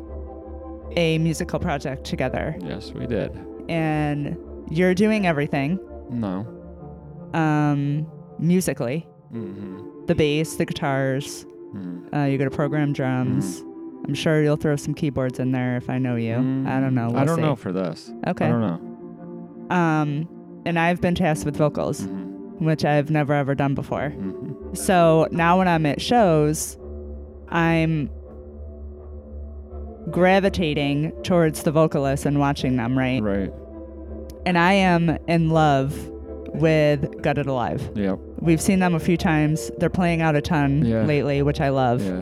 a 0.95 1.17
musical 1.17 1.60
project 1.60 2.04
together, 2.06 2.56
yes, 2.62 2.93
we 2.93 3.08
did. 3.08 3.32
And 3.71 4.38
you're 4.69 4.93
doing 4.93 5.25
everything 5.25 5.79
No. 6.10 6.45
um, 7.34 8.05
musically 8.39 9.07
Mm-hmm. 9.34 10.07
the 10.07 10.15
bass, 10.15 10.55
the 10.57 10.65
guitars. 10.65 11.45
Mm-hmm. 11.73 12.13
Uh, 12.13 12.25
you're 12.25 12.38
to 12.49 12.55
program 12.55 12.91
drums. 12.91 13.62
I'm 14.05 14.13
sure 14.13 14.43
you'll 14.43 14.57
throw 14.57 14.75
some 14.75 14.93
keyboards 14.93 15.39
in 15.39 15.53
there 15.53 15.77
if 15.77 15.89
I 15.89 15.97
know 15.99 16.17
you. 16.17 16.34
I 16.36 16.79
don't 16.81 16.93
know. 16.95 17.07
I 17.10 17.13
We'll 17.13 17.25
don't 17.27 17.36
see. 17.38 17.41
know 17.41 17.55
for 17.55 17.71
this. 17.71 18.12
Okay. 18.27 18.45
I 18.45 18.49
don't 18.49 18.60
know. 19.69 19.75
Um, 19.75 20.27
and 20.65 20.77
I've 20.77 20.99
been 20.99 21.15
tasked 21.15 21.45
with 21.45 21.55
vocals, 21.55 22.01
Mm-hmm. 22.01 22.65
which 22.65 22.84
I've 22.84 23.10
never 23.10 23.34
ever 23.34 23.55
done 23.55 23.73
before. 23.73 24.10
Mm-hmm. 24.13 24.73
So 24.75 25.27
now 25.31 25.57
when 25.60 25.69
I'm 25.69 25.86
at 25.86 26.01
shows, 26.01 26.77
I'm 27.47 28.10
gravitating 30.10 31.12
towards 31.23 31.63
the 31.63 31.71
vocalists 31.71 32.25
and 32.25 32.39
watching 32.39 32.75
them, 32.75 32.97
right? 32.97 33.21
Right. 33.21 33.53
And 34.45 34.58
I 34.58 34.73
am 34.73 35.10
in 35.27 35.49
love 35.49 35.95
with 36.54 37.21
Gutted 37.21 37.45
Alive. 37.47 37.89
Yep. 37.95 38.19
We've 38.39 38.62
seen 38.62 38.80
them 38.80 38.95
a 38.95 38.99
few 38.99 39.17
times. 39.17 39.71
They're 39.77 39.89
playing 39.89 40.21
out 40.21 40.36
a 40.36 40.41
ton 40.41 40.84
Yeah. 40.84 41.04
lately, 41.04 41.41
which 41.43 41.62
I 41.62 41.69
love. 41.69 42.01
Yeah. 42.04 42.21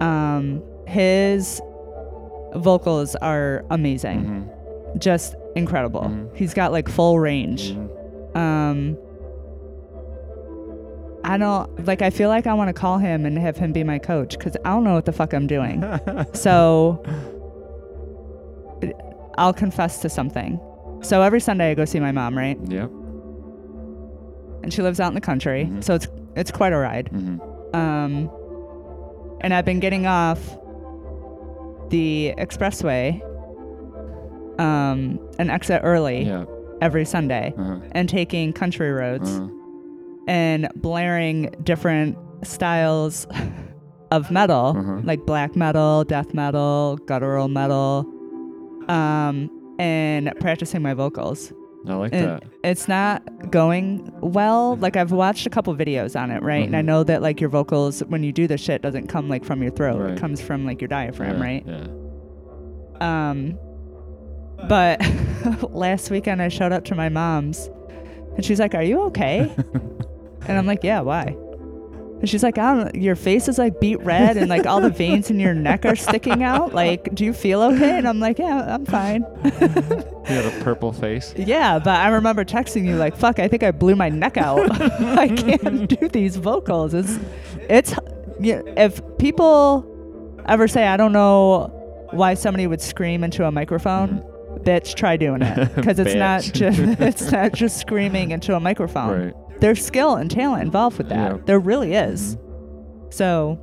Um, 0.00 0.62
his 0.86 1.60
vocals 2.54 3.14
are 3.16 3.64
amazing. 3.70 4.24
Mhm. 4.24 4.52
just 4.98 5.34
incredible. 5.54 6.00
Mhm. 6.02 6.28
He's 6.34 6.54
got 6.54 6.72
like 6.72 6.88
full 6.88 7.18
range. 7.18 7.74
Mhm. 7.74 8.36
Um, 8.36 8.96
I 11.22 11.36
don't 11.36 11.86
like. 11.86 12.00
I 12.00 12.08
feel 12.08 12.30
like 12.30 12.46
I 12.46 12.54
want 12.54 12.68
to 12.68 12.72
call 12.72 12.96
him 12.96 13.26
and 13.26 13.36
have 13.38 13.58
him 13.58 13.72
be 13.72 13.84
my 13.84 13.98
coach 13.98 14.38
because 14.38 14.56
I 14.64 14.70
don't 14.70 14.84
know 14.84 14.94
what 14.94 15.04
the 15.04 15.12
fuck 15.12 15.34
I'm 15.34 15.46
doing. 15.46 15.84
so 16.32 17.02
I'll 19.36 19.52
confess 19.52 20.00
to 20.00 20.08
something. 20.08 20.58
So 21.02 21.22
every 21.22 21.40
Sunday 21.40 21.70
I 21.70 21.74
go 21.74 21.84
see 21.84 22.00
my 22.00 22.12
mom, 22.12 22.36
right? 22.36 22.58
Yep. 22.68 22.90
And 24.62 24.72
she 24.72 24.82
lives 24.82 24.98
out 24.98 25.08
in 25.08 25.14
the 25.14 25.20
country, 25.20 25.68
Mhm. 25.70 25.84
so 25.84 25.94
it's 25.94 26.08
it's 26.34 26.50
quite 26.50 26.72
a 26.72 26.76
ride. 26.76 27.08
hmm 27.08 27.38
Um, 27.74 28.30
and 29.40 29.52
I've 29.54 29.64
been 29.64 29.80
getting 29.80 30.06
off 30.06 30.38
the 31.90 32.34
expressway, 32.38 33.20
um, 34.58 35.18
an 35.38 35.50
exit 35.50 35.80
early 35.84 36.24
Yeah. 36.24 36.44
every 36.80 37.04
Sunday, 37.04 37.54
Uh-huh. 37.56 37.76
and 37.92 38.08
taking 38.08 38.52
country 38.52 38.90
roads 38.92 39.38
Uh-huh. 39.38 39.48
and 40.26 40.68
blaring 40.76 41.50
different 41.62 42.16
styles 42.42 43.26
of 44.10 44.30
metal, 44.30 44.74
Uh-huh. 44.78 45.00
like 45.04 45.24
black 45.26 45.54
metal, 45.56 46.04
death 46.04 46.32
metal, 46.34 46.98
guttural 47.06 47.48
metal, 47.48 48.06
um, 48.88 49.50
and 49.78 50.32
practicing 50.40 50.82
my 50.82 50.94
vocals. 50.94 51.52
I 51.88 51.94
like 51.94 52.12
And 52.12 52.24
that. 52.24 52.42
it's 52.64 52.88
not 52.88 53.22
going 53.52 54.10
well. 54.20 54.74
Like 54.76 54.96
I've 54.96 55.12
watched 55.12 55.46
a 55.46 55.50
couple 55.50 55.72
videos 55.76 56.20
on 56.20 56.30
it, 56.32 56.42
right? 56.42 56.66
And 56.66 56.74
I 56.76 56.82
Mhm. 56.82 56.86
know 56.86 57.04
that 57.04 57.22
like 57.22 57.40
your 57.40 57.48
vocals 57.50 58.00
when 58.08 58.24
you 58.24 58.32
do 58.32 58.48
the 58.48 58.58
shit 58.58 58.82
doesn't 58.82 59.06
come 59.06 59.28
like 59.28 59.44
from 59.44 59.62
your 59.62 59.70
throat. 59.70 60.00
Right. 60.00 60.10
It 60.14 60.18
comes 60.18 60.40
from 60.40 60.64
like 60.66 60.80
your 60.80 60.88
diaphragm, 60.88 61.36
yeah. 61.38 61.42
right? 61.44 61.64
Yeah. 61.66 61.86
Um 63.28 63.58
but 64.68 65.00
last 65.70 66.10
weekend 66.10 66.42
I 66.42 66.48
showed 66.48 66.72
up 66.72 66.84
to 66.86 66.94
my 66.94 67.08
mom's 67.08 67.70
and 68.34 68.44
she's 68.44 68.58
like, 68.58 68.74
"Are 68.74 68.82
you 68.82 69.00
okay?" 69.02 69.50
and 70.48 70.58
I'm 70.58 70.66
like, 70.66 70.82
"Yeah, 70.82 71.00
why?" 71.02 71.36
And 72.20 72.28
she's 72.28 72.42
like, 72.42 72.56
"I 72.58 72.74
don't 72.74 72.94
know, 72.94 73.00
your 73.00 73.14
face 73.14 73.46
is 73.48 73.58
like 73.58 73.78
beet 73.78 74.00
red 74.00 74.36
and 74.36 74.48
like 74.48 74.66
all 74.66 74.80
the 74.80 74.90
veins 74.90 75.30
in 75.30 75.38
your 75.38 75.54
neck 75.54 75.84
are 75.84 75.96
sticking 75.96 76.42
out. 76.42 76.72
Like, 76.74 77.14
do 77.14 77.24
you 77.24 77.32
feel 77.32 77.62
okay?" 77.62 77.98
And 77.98 78.08
I'm 78.08 78.20
like, 78.20 78.38
"Yeah, 78.38 78.74
I'm 78.74 78.86
fine." 78.86 79.24
You 80.26 80.34
had 80.34 80.60
a 80.60 80.64
purple 80.64 80.92
face. 80.92 81.32
Yeah, 81.36 81.78
but 81.78 82.00
I 82.00 82.08
remember 82.08 82.44
texting 82.44 82.84
you 82.84 82.96
like, 82.96 83.16
"Fuck, 83.16 83.38
I 83.38 83.46
think 83.46 83.62
I 83.62 83.70
blew 83.70 83.94
my 83.94 84.08
neck 84.08 84.36
out. 84.36 84.68
I 85.00 85.28
can't 85.28 85.88
do 85.88 86.08
these 86.08 86.34
vocals." 86.34 86.94
It's, 86.94 87.16
it's, 87.68 87.94
yeah, 88.40 88.60
if 88.76 89.00
people 89.18 89.86
ever 90.46 90.66
say 90.66 90.88
I 90.88 90.96
don't 90.96 91.12
know 91.12 91.72
why 92.10 92.34
somebody 92.34 92.66
would 92.66 92.80
scream 92.80 93.22
into 93.22 93.44
a 93.44 93.52
microphone, 93.52 94.08
mm-hmm. 94.20 94.62
bitch, 94.64 94.94
try 94.94 95.16
doing 95.16 95.42
it 95.42 95.74
because 95.76 95.98
it's 95.98 96.14
not 96.14 96.42
just 96.42 96.78
it's 97.00 97.30
not 97.30 97.52
just 97.52 97.78
screaming 97.78 98.30
into 98.30 98.54
a 98.54 98.60
microphone. 98.60 99.26
Right. 99.26 99.34
There's 99.60 99.84
skill 99.84 100.14
and 100.16 100.30
talent 100.30 100.62
involved 100.62 100.98
with 100.98 101.08
that. 101.08 101.32
Yeah. 101.32 101.38
There 101.46 101.58
really 101.58 101.94
is. 101.94 102.36
Mm-hmm. 102.36 103.10
So, 103.10 103.58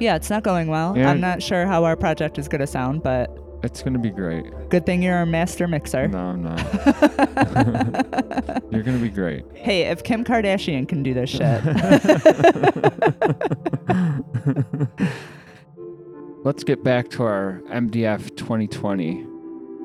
yeah, 0.00 0.16
it's 0.16 0.30
not 0.30 0.42
going 0.42 0.68
well. 0.68 0.96
Yeah. 0.96 1.10
I'm 1.10 1.20
not 1.20 1.42
sure 1.42 1.66
how 1.66 1.84
our 1.84 1.96
project 1.96 2.38
is 2.38 2.48
gonna 2.48 2.66
sound, 2.66 3.02
but 3.02 3.30
It's 3.62 3.82
gonna 3.82 3.98
be 3.98 4.08
great. 4.10 4.46
good 4.70 4.86
thing 4.86 5.02
you're 5.02 5.20
a 5.20 5.26
master 5.26 5.68
mixer. 5.68 6.08
No, 6.08 6.18
I'm 6.18 6.42
not. 6.42 6.60
You're 8.72 8.82
gonna 8.82 8.98
be 8.98 9.10
great. 9.10 9.44
Hey, 9.54 9.82
if 9.82 10.02
Kim 10.02 10.24
Kardashian 10.24 10.88
can 10.88 11.02
do 11.04 11.14
this 11.14 11.30
shit, 11.30 11.62
Let's 16.44 16.62
get 16.64 16.82
back 16.84 17.08
to 17.10 17.22
our 17.22 17.62
MDF 17.70 18.36
2020 18.36 19.24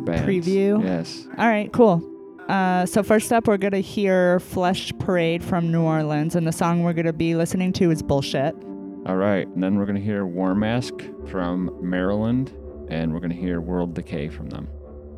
bands. 0.04 0.22
Preview? 0.28 0.84
Yes. 0.84 1.26
all 1.38 1.48
right, 1.48 1.72
cool. 1.72 2.04
Uh, 2.50 2.84
so 2.86 3.04
first 3.04 3.32
up, 3.32 3.48
we're 3.48 3.58
gonna 3.58 3.78
hear 3.78 4.40
"Flesh 4.40 4.92
Parade" 4.98 5.44
from 5.44 5.72
New 5.72 5.84
Orleans, 5.84 6.36
and 6.36 6.48
the 6.48 6.52
song 6.52 6.84
we're 6.84 6.94
gonna 6.94 7.14
be 7.14 7.36
listening 7.36 7.72
to 7.74 7.92
is 7.92 8.02
"Bullshit." 8.02 8.56
All 9.06 9.18
right. 9.18 9.48
And 9.48 9.64
then 9.64 9.78
we're 9.78 9.86
gonna 9.86 10.00
hear 10.00 10.26
Warmask 10.26 11.30
from 11.30 11.72
Maryland, 11.80 12.52
and 12.90 13.14
we're 13.14 13.20
gonna 13.20 13.36
hear 13.36 13.62
World 13.62 13.94
Decay 13.94 14.30
from 14.30 14.50
them. 14.50 14.68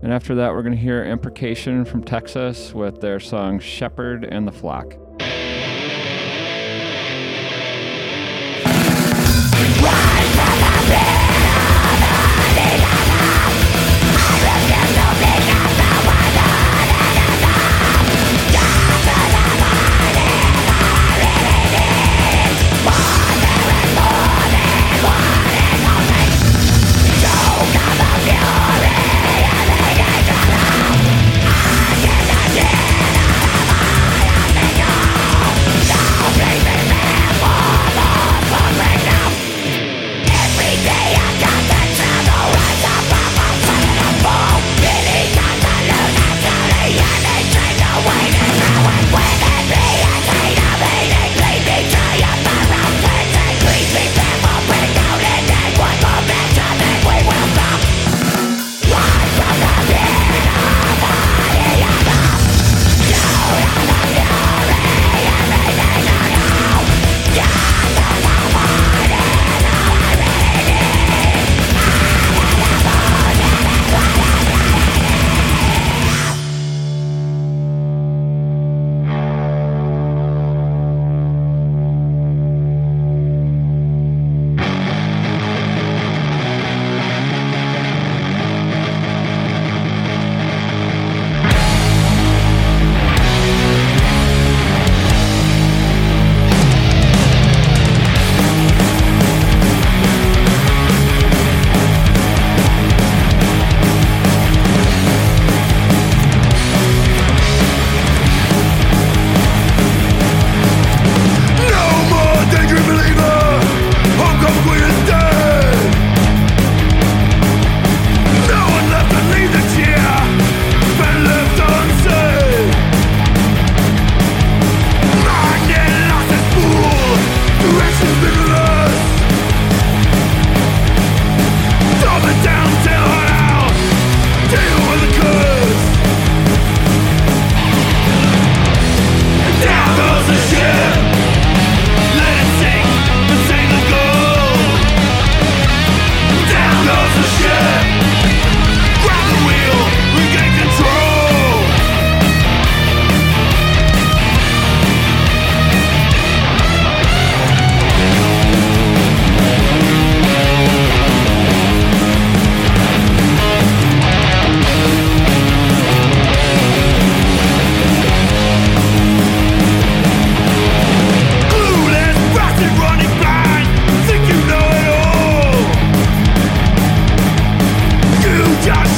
And 0.03 0.11
after 0.11 0.35
that, 0.35 0.53
we're 0.53 0.63
gonna 0.63 0.75
hear 0.75 1.05
Imprecation 1.05 1.85
from 1.85 2.03
Texas 2.03 2.73
with 2.73 2.99
their 2.99 3.19
song 3.19 3.59
"Shepherd 3.59 4.25
and 4.25 4.45
the 4.45 4.51
Flock." 4.51 4.97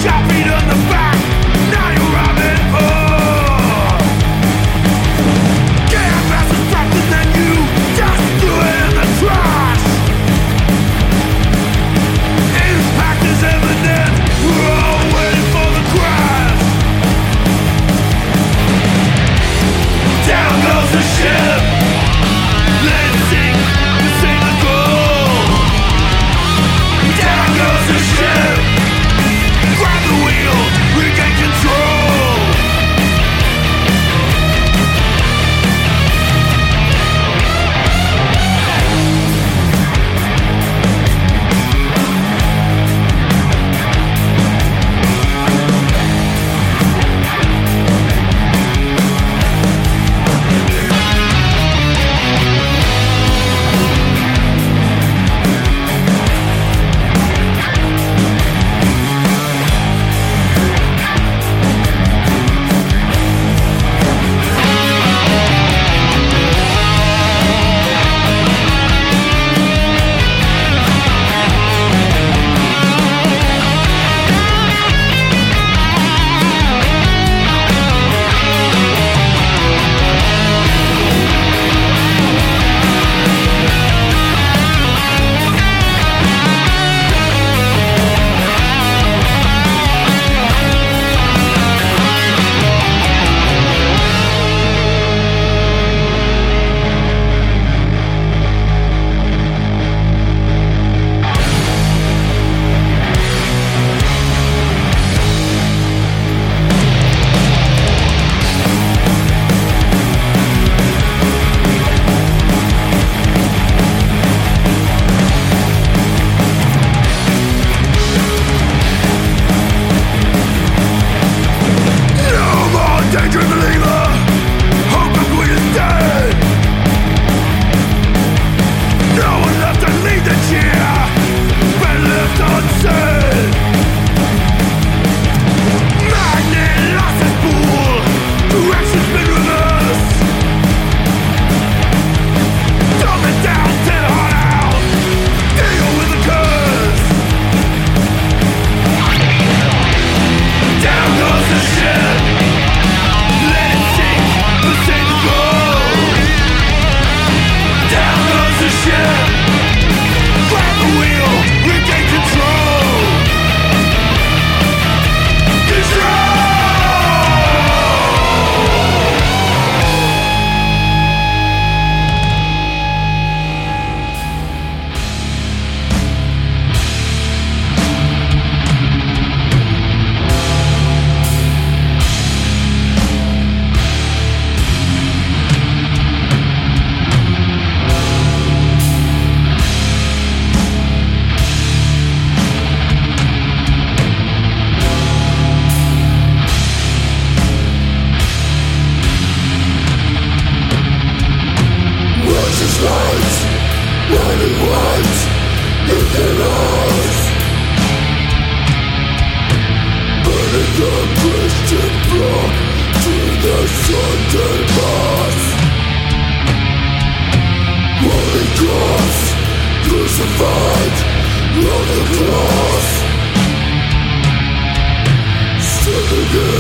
Got 0.04 0.30
beat 0.30 0.48
on 0.52 0.68
the 0.68 0.83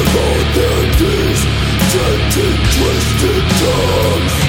about 0.04 0.46
their 0.56 0.84
days 1.00 1.42
Dented, 1.94 2.60
twisted 2.74 3.46
tongues 3.62 4.43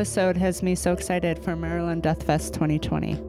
episode 0.00 0.34
has 0.34 0.62
me 0.62 0.74
so 0.74 0.94
excited 0.94 1.38
for 1.44 1.54
Maryland 1.54 2.02
Deathfest 2.02 2.54
2020. 2.54 3.20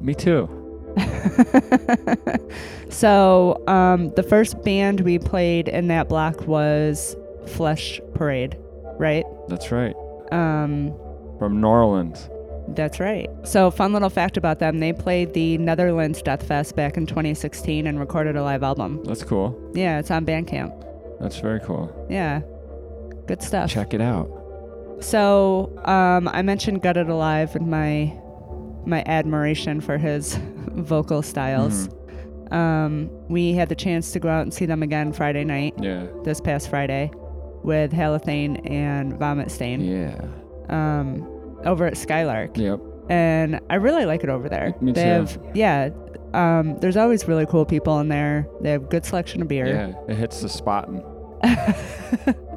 Me 0.00 0.14
too. 0.14 0.48
so, 2.88 3.60
um, 3.66 4.10
the 4.10 4.22
first 4.22 4.62
band 4.62 5.00
we 5.00 5.18
played 5.18 5.66
in 5.66 5.88
that 5.88 6.08
block 6.08 6.46
was 6.46 7.16
Flesh 7.48 8.00
Parade, 8.14 8.56
right? 8.96 9.24
That's 9.48 9.72
right. 9.72 9.96
Um, 10.30 10.94
From 11.40 11.60
Norland. 11.60 12.16
That's 12.68 13.00
right. 13.00 13.28
So, 13.42 13.72
fun 13.72 13.92
little 13.92 14.08
fact 14.08 14.36
about 14.36 14.60
them 14.60 14.78
they 14.78 14.92
played 14.92 15.34
the 15.34 15.58
Netherlands 15.58 16.22
Deathfest 16.22 16.76
back 16.76 16.96
in 16.96 17.06
2016 17.06 17.88
and 17.88 17.98
recorded 17.98 18.36
a 18.36 18.44
live 18.44 18.62
album. 18.62 19.02
That's 19.02 19.24
cool. 19.24 19.60
Yeah, 19.74 19.98
it's 19.98 20.12
on 20.12 20.24
Bandcamp. 20.24 21.18
That's 21.20 21.40
very 21.40 21.58
cool. 21.58 21.92
Yeah, 22.08 22.42
good 23.26 23.42
stuff. 23.42 23.68
Check 23.68 23.94
it 23.94 24.00
out. 24.00 24.39
So 25.00 25.72
um, 25.84 26.28
I 26.28 26.42
mentioned 26.42 26.82
Gutted 26.82 27.08
Alive 27.08 27.54
and 27.56 27.68
my 27.70 28.16
my 28.86 29.02
admiration 29.06 29.80
for 29.80 29.98
his 29.98 30.36
vocal 30.72 31.22
styles. 31.22 31.88
Um, 32.50 33.10
we 33.28 33.52
had 33.52 33.68
the 33.68 33.74
chance 33.74 34.10
to 34.12 34.18
go 34.20 34.28
out 34.28 34.42
and 34.42 34.52
see 34.52 34.66
them 34.66 34.82
again 34.82 35.12
Friday 35.12 35.44
night, 35.44 35.74
Yeah. 35.78 36.06
this 36.24 36.40
past 36.40 36.68
Friday, 36.70 37.10
with 37.62 37.92
Halothane 37.92 38.68
and 38.68 39.16
Vomit 39.18 39.50
Stain 39.50 39.80
Yeah. 39.82 40.20
um, 40.68 41.22
over 41.64 41.86
at 41.86 41.96
Skylark. 41.96 42.56
Yep. 42.56 42.80
and 43.10 43.60
I 43.70 43.74
really 43.76 44.04
like 44.06 44.22
it 44.24 44.30
over 44.30 44.48
there. 44.48 44.74
Me 44.80 44.92
they 44.92 45.02
too. 45.04 45.08
have 45.08 45.38
yeah. 45.54 45.90
Um, 46.32 46.78
there's 46.78 46.96
always 46.96 47.26
really 47.28 47.44
cool 47.46 47.64
people 47.66 47.98
in 48.00 48.08
there. 48.08 48.46
They 48.60 48.70
have 48.70 48.88
good 48.88 49.04
selection 49.04 49.42
of 49.42 49.48
beer. 49.48 49.66
Yeah. 49.66 49.92
It 50.08 50.16
hits 50.16 50.40
the 50.40 50.48
spot. 50.48 50.88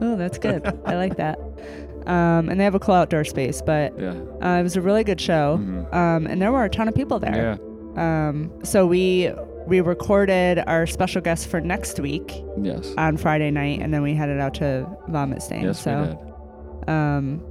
Oh, 0.01 0.17
that's 0.17 0.37
good. 0.37 0.65
I 0.85 0.95
like 0.97 1.15
that. 1.17 1.39
Um, 2.06 2.49
and 2.49 2.60
they 2.60 2.64
have 2.64 2.76
a 2.76 2.80
cool 2.80 2.95
outdoor 2.95 3.24
space, 3.24 3.62
but 3.66 3.97
yeah. 3.99 4.12
uh, 4.41 4.60
it 4.60 4.64
was 4.64 4.76
a 4.76 4.82
really 4.82 5.04
good 5.04 5.22
show. 5.22 5.58
Mhm. 5.62 5.93
Um, 5.93 6.28
and 6.28 6.41
there 6.41 6.51
were 6.51 6.66
a 6.66 6.70
ton 6.70 6.88
of 6.88 6.95
people 6.95 7.20
there. 7.20 7.58
Yeah. 7.95 8.28
Um, 8.30 8.51
so 8.64 8.86
we 8.86 9.32
we 9.68 9.80
recorded 9.80 10.62
our 10.68 10.86
special 10.86 11.22
guest 11.22 11.47
for 11.47 11.62
next 11.62 11.97
week 11.99 12.43
Yes. 12.62 12.93
on 12.97 13.16
Friday 13.16 13.49
night, 13.51 13.80
and 13.82 13.93
then 13.93 14.01
we 14.01 14.14
headed 14.14 14.39
out 14.39 14.54
to 14.56 14.86
Vomit 15.08 15.41
Stain. 15.41 15.64
Yes, 15.64 15.82
so 15.82 16.01
we 16.01 16.08
did. 16.08 16.89
um, 16.89 17.41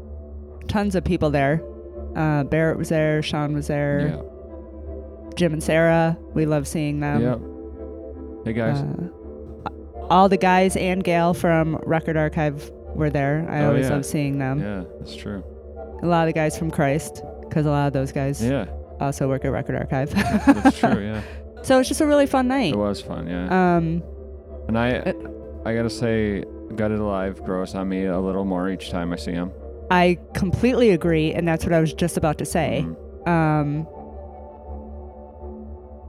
tons 0.69 0.95
of 0.95 1.05
people 1.05 1.31
there. 1.31 1.63
Uh, 2.15 2.45
Barrett 2.45 2.77
was 2.77 2.91
there. 2.91 3.23
Sean 3.23 3.55
was 3.55 3.69
there. 3.69 4.09
Yeah. 4.09 4.23
Jim 5.37 5.55
and 5.55 5.63
Sarah. 5.63 6.19
We 6.35 6.45
love 6.45 6.69
seeing 6.69 7.01
them. 7.01 7.23
yep. 7.23 7.41
Hey 8.45 8.53
guys. 8.53 8.83
Uh, 8.83 9.71
all 10.11 10.29
the 10.29 10.37
guys 10.37 10.77
and 10.77 11.03
Gail 11.03 11.33
from 11.33 11.77
Record 11.87 12.19
Archive 12.19 12.71
were 12.95 13.11
there. 13.11 13.47
I 13.49 13.63
Oh, 13.65 13.69
always 13.69 13.87
yeah. 13.87 13.93
love 13.95 14.07
seeing 14.07 14.39
them. 14.39 14.61
yeah, 14.61 14.85
that's 14.99 15.15
true. 15.15 15.43
A 16.03 16.07
lot 16.07 16.29
of 16.29 16.35
guys 16.35 16.59
from 16.59 16.71
Christ, 16.71 17.23
because 17.43 17.67
a 17.67 17.71
lot 17.71 17.87
of 17.87 17.93
those 17.93 18.13
guys 18.13 18.43
Yeah, 18.45 18.67
also 19.01 19.29
work 19.29 19.45
at 19.45 19.53
Record 19.53 19.77
Archive. 19.77 20.11
that's 20.47 20.79
true. 20.79 21.01
Yeah, 21.01 21.23
so 21.63 21.79
it's 21.79 21.89
just 21.89 22.01
a 22.01 22.07
really 22.07 22.27
fun 22.27 22.49
night. 22.49 22.73
it 22.75 22.79
was 22.79 23.01
fun. 23.01 23.27
Yeah, 23.29 23.77
Um, 23.77 24.03
and 24.69 24.79
I, 24.79 24.97
uh, 24.99 25.13
I 25.65 25.75
gotta 25.75 25.91
say, 25.91 26.45
Gutted 26.75 26.99
Alive 26.99 27.43
grows 27.45 27.75
on 27.75 27.89
me 27.89 28.07
a 28.07 28.19
little 28.19 28.45
more 28.45 28.69
each 28.71 28.91
time 28.91 29.13
I 29.13 29.17
see 29.17 29.33
him. 29.33 29.53
I 29.91 30.19
completely 30.35 30.91
agree, 30.91 31.33
and 31.35 31.47
that's 31.47 31.65
what 31.65 31.73
I 31.75 31.81
was 31.81 31.93
just 31.93 32.17
about 32.17 32.39
to 32.39 32.45
say. 32.45 32.85
Mhm. 33.27 33.29
Um, 33.29 33.87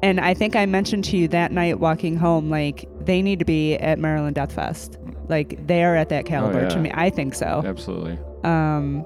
and 0.03 0.19
I 0.19 0.33
think 0.35 0.55
I 0.55 0.65
mentioned 0.67 1.05
to 1.05 1.17
you 1.17 1.27
that 1.29 1.51
night 1.51 1.79
walking 1.79 2.15
home, 2.17 2.49
like 2.49 2.87
they 2.99 3.21
need 3.21 3.39
to 3.39 3.45
be 3.45 3.75
at 3.77 3.97
Maryland 3.97 4.35
Deathfest. 4.35 4.97
Like 5.29 5.65
they 5.65 5.83
are 5.83 5.95
at 5.95 6.09
that 6.09 6.25
caliber 6.25 6.59
to 6.67 6.73
Oh, 6.73 6.75
yeah. 6.75 6.81
me. 6.81 6.91
I 6.93 7.09
think 7.09 7.33
so. 7.33 7.63
Absolutely. 7.65 8.19
um 8.43 9.05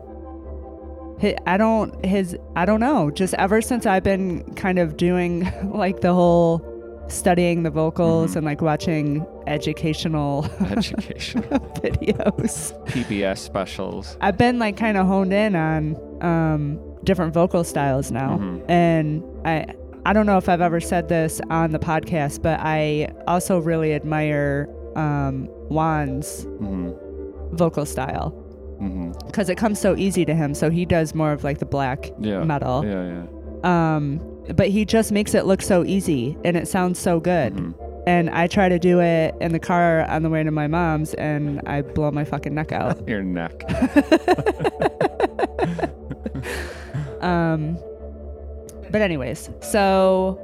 I 1.48 1.58
don't 1.58 2.06
his 2.06 2.38
I 2.56 2.66
don't 2.66 2.80
know 2.80 3.10
just 3.12 3.34
ever 3.36 3.62
since 3.62 3.86
I've 3.88 4.04
been 4.04 4.44
kind 4.56 4.78
of 4.80 4.98
doing 4.98 5.50
like 5.74 6.02
the 6.02 6.14
whole 6.14 6.62
studying 7.08 7.64
the 7.64 7.70
vocals 7.72 8.32
Mhm. 8.34 8.36
and 8.38 8.46
like 8.46 8.62
watching 8.62 9.26
educational 9.48 10.46
educational 10.72 11.60
videos 11.82 12.74
PBS 12.88 13.38
specials. 13.40 14.18
I've 14.22 14.38
been 14.38 14.60
like 14.60 14.78
kind 14.78 14.98
of 14.98 15.08
honed 15.08 15.34
in 15.34 15.56
on 15.56 15.96
um 16.22 16.80
different 17.04 17.34
vocal 17.34 17.64
styles 17.64 18.12
now 18.12 18.38
Mhm. 18.38 18.70
and 18.70 19.24
I 19.46 19.66
I 20.08 20.14
don't 20.14 20.26
know 20.26 20.38
if 20.38 20.48
I've 20.48 20.62
ever 20.62 20.80
said 20.80 21.10
this 21.10 21.42
on 21.50 21.72
the 21.72 21.80
podcast 21.80 22.42
but 22.42 22.60
I 22.62 23.10
also 23.28 23.60
really 23.60 23.94
admire 23.94 24.70
um 24.96 25.48
Juan's 25.70 26.44
hmm 26.44 26.92
vocal 27.52 27.86
style 27.86 28.30
because 29.26 29.50
it 29.50 29.58
comes 29.58 29.80
so 29.80 29.96
easy 29.96 30.24
to 30.26 30.36
him. 30.36 30.54
So 30.54 30.70
he 30.70 30.86
does 30.86 31.16
more 31.16 31.32
of 31.32 31.44
like 31.44 31.58
the 31.60 31.66
black 31.66 32.12
Yeah. 32.20 32.44
metal. 32.44 32.86
Yeah, 32.86 33.24
yeah. 33.64 33.96
Um, 33.96 34.22
but 34.56 34.68
he 34.68 34.86
just 34.86 35.12
makes 35.12 35.34
it 35.34 35.46
look 35.46 35.62
so 35.64 35.84
easy 35.84 36.38
and 36.46 36.56
it 36.56 36.68
sounds 36.68 37.00
so 37.00 37.20
good. 37.20 37.54
Mhm. 37.56 37.74
And 38.06 38.30
I 38.30 38.48
try 38.48 38.70
to 38.70 38.78
do 38.80 39.02
it 39.02 39.34
in 39.42 39.52
the 39.52 39.60
car 39.60 40.04
on 40.10 40.22
the 40.24 40.30
way 40.30 40.44
to 40.44 40.52
my 40.52 40.68
mom's 40.68 41.14
and 41.16 41.62
I 41.66 41.82
blow 41.82 42.12
my 42.12 42.24
fucking 42.24 42.54
neck 42.54 42.72
out. 42.72 43.06
Your 43.08 43.24
neck. 43.24 43.64
um, 47.22 47.78
but, 48.92 49.02
anyways, 49.02 49.50
so 49.62 50.40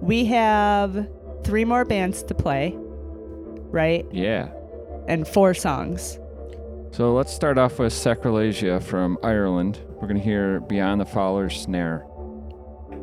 we 0.00 0.24
have 0.26 1.08
three 1.44 1.64
more 1.64 1.84
bands 1.84 2.22
to 2.24 2.34
play, 2.34 2.74
right? 2.76 4.06
Yeah. 4.12 4.50
And 5.06 5.26
four 5.26 5.54
songs. 5.54 6.18
So 6.90 7.12
let's 7.14 7.32
start 7.32 7.58
off 7.58 7.78
with 7.78 7.92
Sacrilegia 7.92 8.82
from 8.82 9.18
Ireland. 9.22 9.78
We're 10.00 10.08
gonna 10.08 10.20
hear 10.20 10.60
Beyond 10.60 11.00
the 11.00 11.06
Fowler's 11.06 11.60
Snare. 11.60 12.04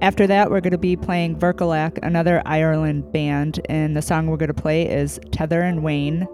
After 0.02 0.28
that, 0.28 0.52
we're 0.52 0.60
going 0.60 0.72
to 0.72 0.78
be 0.78 0.98
playing 0.98 1.38
Vircolac, 1.40 2.00
another 2.04 2.42
Ireland 2.46 3.12
band, 3.14 3.62
and 3.70 3.96
the 3.96 4.02
song 4.02 4.28
we're 4.28 4.38
going 4.38 4.54
to 4.54 4.62
play 4.62 4.84
is 4.84 5.20
Tether 5.32 5.62
and 5.62 5.84
Wayne. 5.84 6.28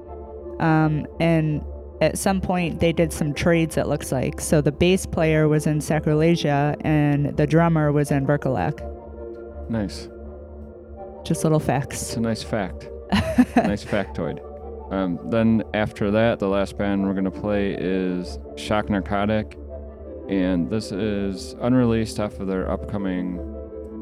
Um, 0.59 1.05
and 1.19 1.61
at 2.01 2.17
some 2.17 2.41
point, 2.41 2.79
they 2.79 2.91
did 2.91 3.13
some 3.13 3.33
trades, 3.33 3.77
it 3.77 3.87
looks 3.87 4.11
like. 4.11 4.41
So 4.41 4.59
the 4.59 4.71
bass 4.71 5.05
player 5.05 5.47
was 5.47 5.67
in 5.67 5.79
Sacrilegia, 5.79 6.75
and 6.81 7.37
the 7.37 7.45
drummer 7.45 7.91
was 7.91 8.09
in 8.09 8.25
Vircolac. 8.25 8.81
Nice. 9.69 10.09
Just 11.23 11.43
little 11.43 11.59
facts. 11.59 12.01
It's 12.01 12.15
a 12.17 12.19
nice 12.19 12.41
fact. 12.41 12.89
nice 13.55 13.85
factoid. 13.85 14.41
Um, 14.91 15.19
then 15.29 15.63
after 15.75 16.09
that, 16.11 16.39
the 16.39 16.47
last 16.49 16.77
band 16.77 17.05
we're 17.05 17.13
gonna 17.13 17.31
play 17.31 17.75
is 17.79 18.39
Shock 18.57 18.89
Narcotic, 18.89 19.57
and 20.27 20.69
this 20.69 20.91
is 20.91 21.55
unreleased 21.61 22.19
off 22.19 22.39
of 22.39 22.47
their 22.47 22.69
upcoming 22.69 23.37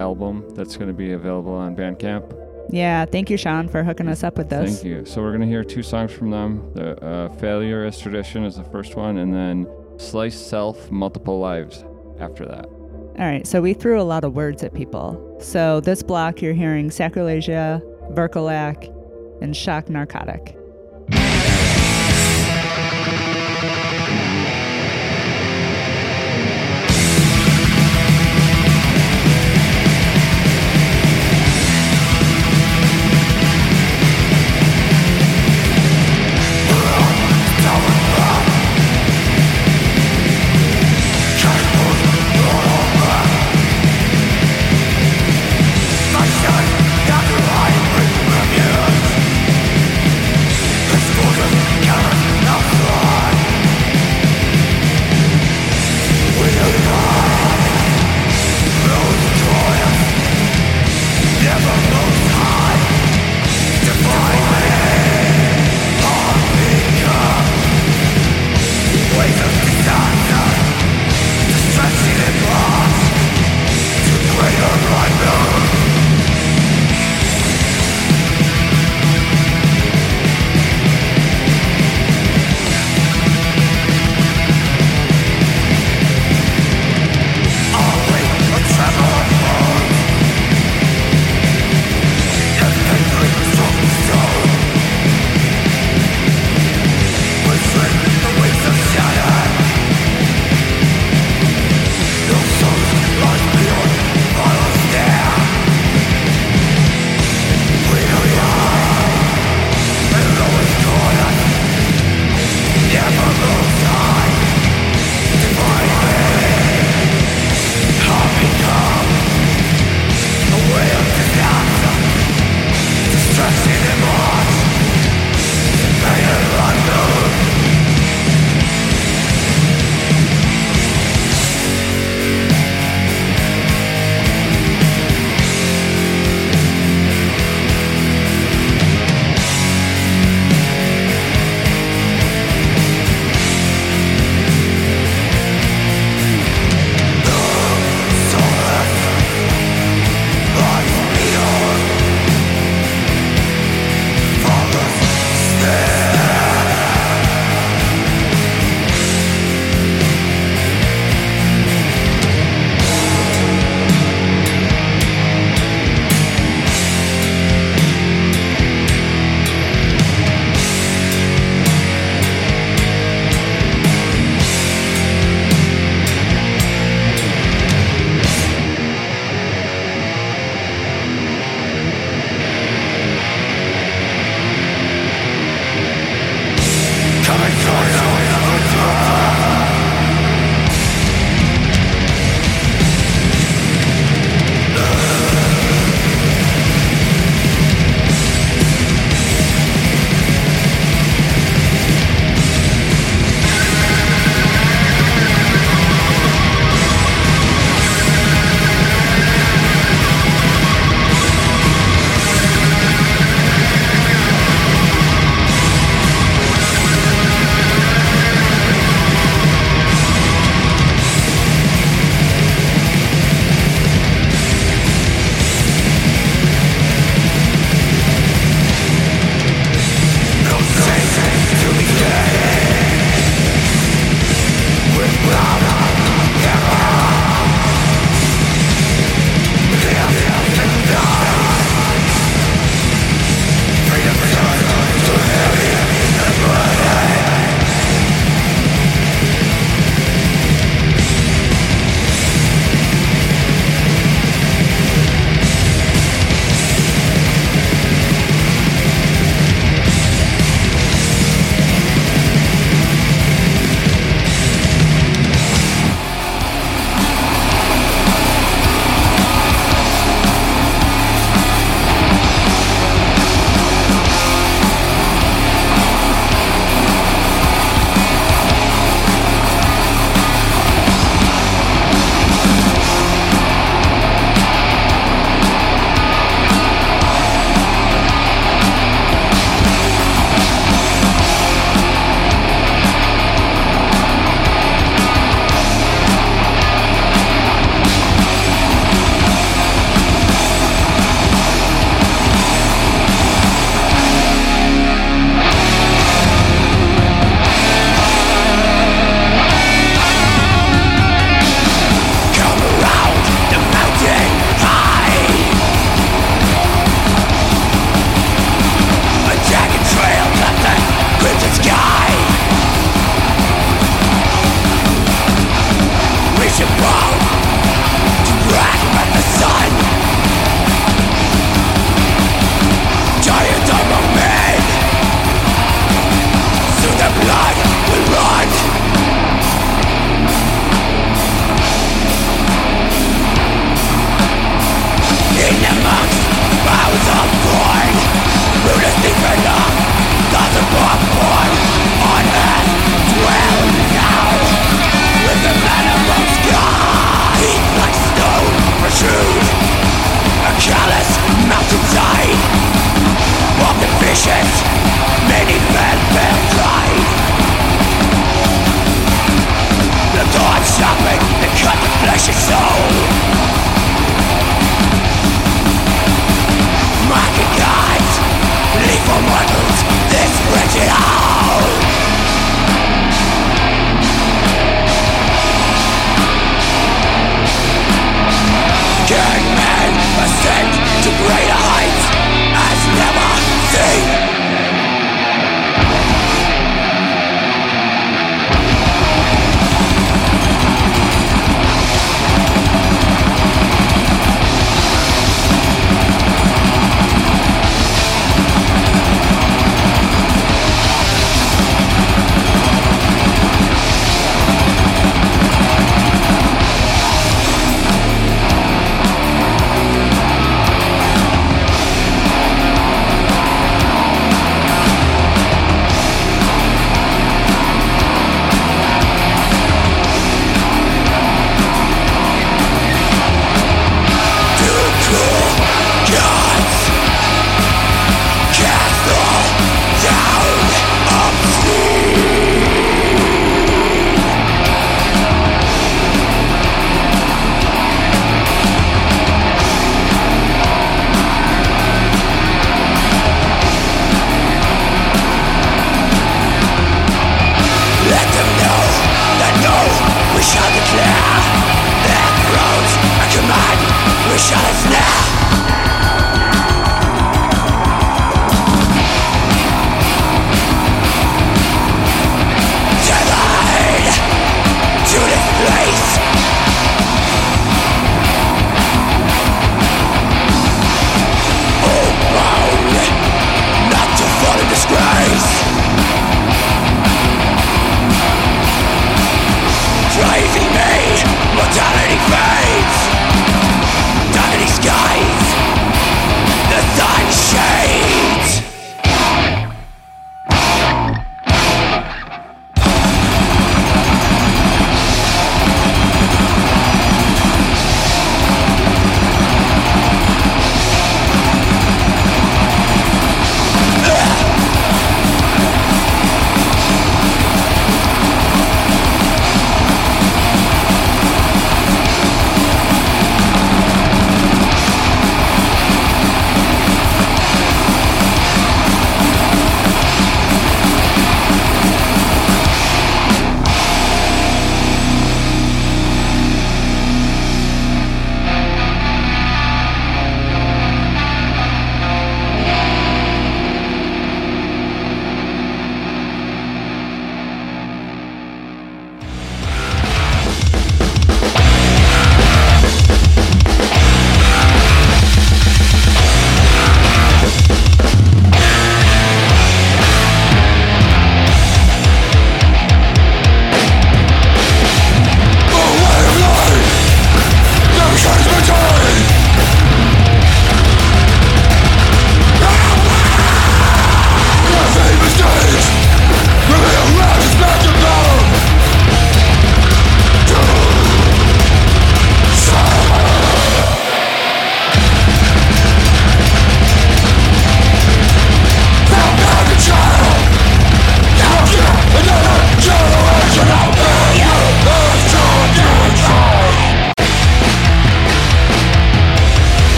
album 0.00 0.44
that's 0.54 0.76
gonna 0.76 0.92
be 0.92 1.12
available 1.12 1.54
on 1.54 1.76
Bandcamp. 1.76 2.43
Yeah, 2.70 3.04
thank 3.04 3.30
you, 3.30 3.36
Sean, 3.36 3.68
for 3.68 3.82
hooking 3.84 4.08
us 4.08 4.24
up 4.24 4.38
with 4.38 4.48
this. 4.48 4.80
Thank 4.80 4.84
you. 4.84 5.04
So 5.04 5.22
we're 5.22 5.32
gonna 5.32 5.46
hear 5.46 5.64
two 5.64 5.82
songs 5.82 6.12
from 6.12 6.30
them. 6.30 6.70
The 6.74 7.04
uh, 7.04 7.28
Failure 7.34 7.84
as 7.84 7.98
Tradition 7.98 8.44
is 8.44 8.56
the 8.56 8.64
first 8.64 8.96
one, 8.96 9.18
and 9.18 9.32
then 9.32 9.66
Slice 9.98 10.38
Self 10.38 10.90
Multiple 10.90 11.38
Lives 11.38 11.84
after 12.18 12.44
that. 12.46 12.66
All 12.66 13.26
right, 13.26 13.46
so 13.46 13.60
we 13.60 13.74
threw 13.74 14.00
a 14.00 14.02
lot 14.02 14.24
of 14.24 14.34
words 14.34 14.64
at 14.64 14.74
people. 14.74 15.38
So 15.40 15.80
this 15.80 16.02
block, 16.02 16.42
you're 16.42 16.52
hearing 16.54 16.90
Sacrilegia, 16.90 17.80
Vircolac, 18.12 18.90
and 19.40 19.56
Shock 19.56 19.88
Narcotic. 19.88 20.56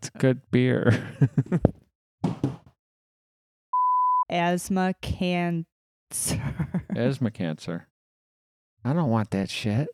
That's 0.00 0.10
good 0.16 0.40
beer. 0.50 1.06
Asthma 4.30 4.94
cancer. 5.02 5.66
Asthma 6.96 7.30
cancer. 7.30 7.86
I 8.82 8.94
don't 8.94 9.10
want 9.10 9.30
that 9.32 9.50
shit. 9.50 9.88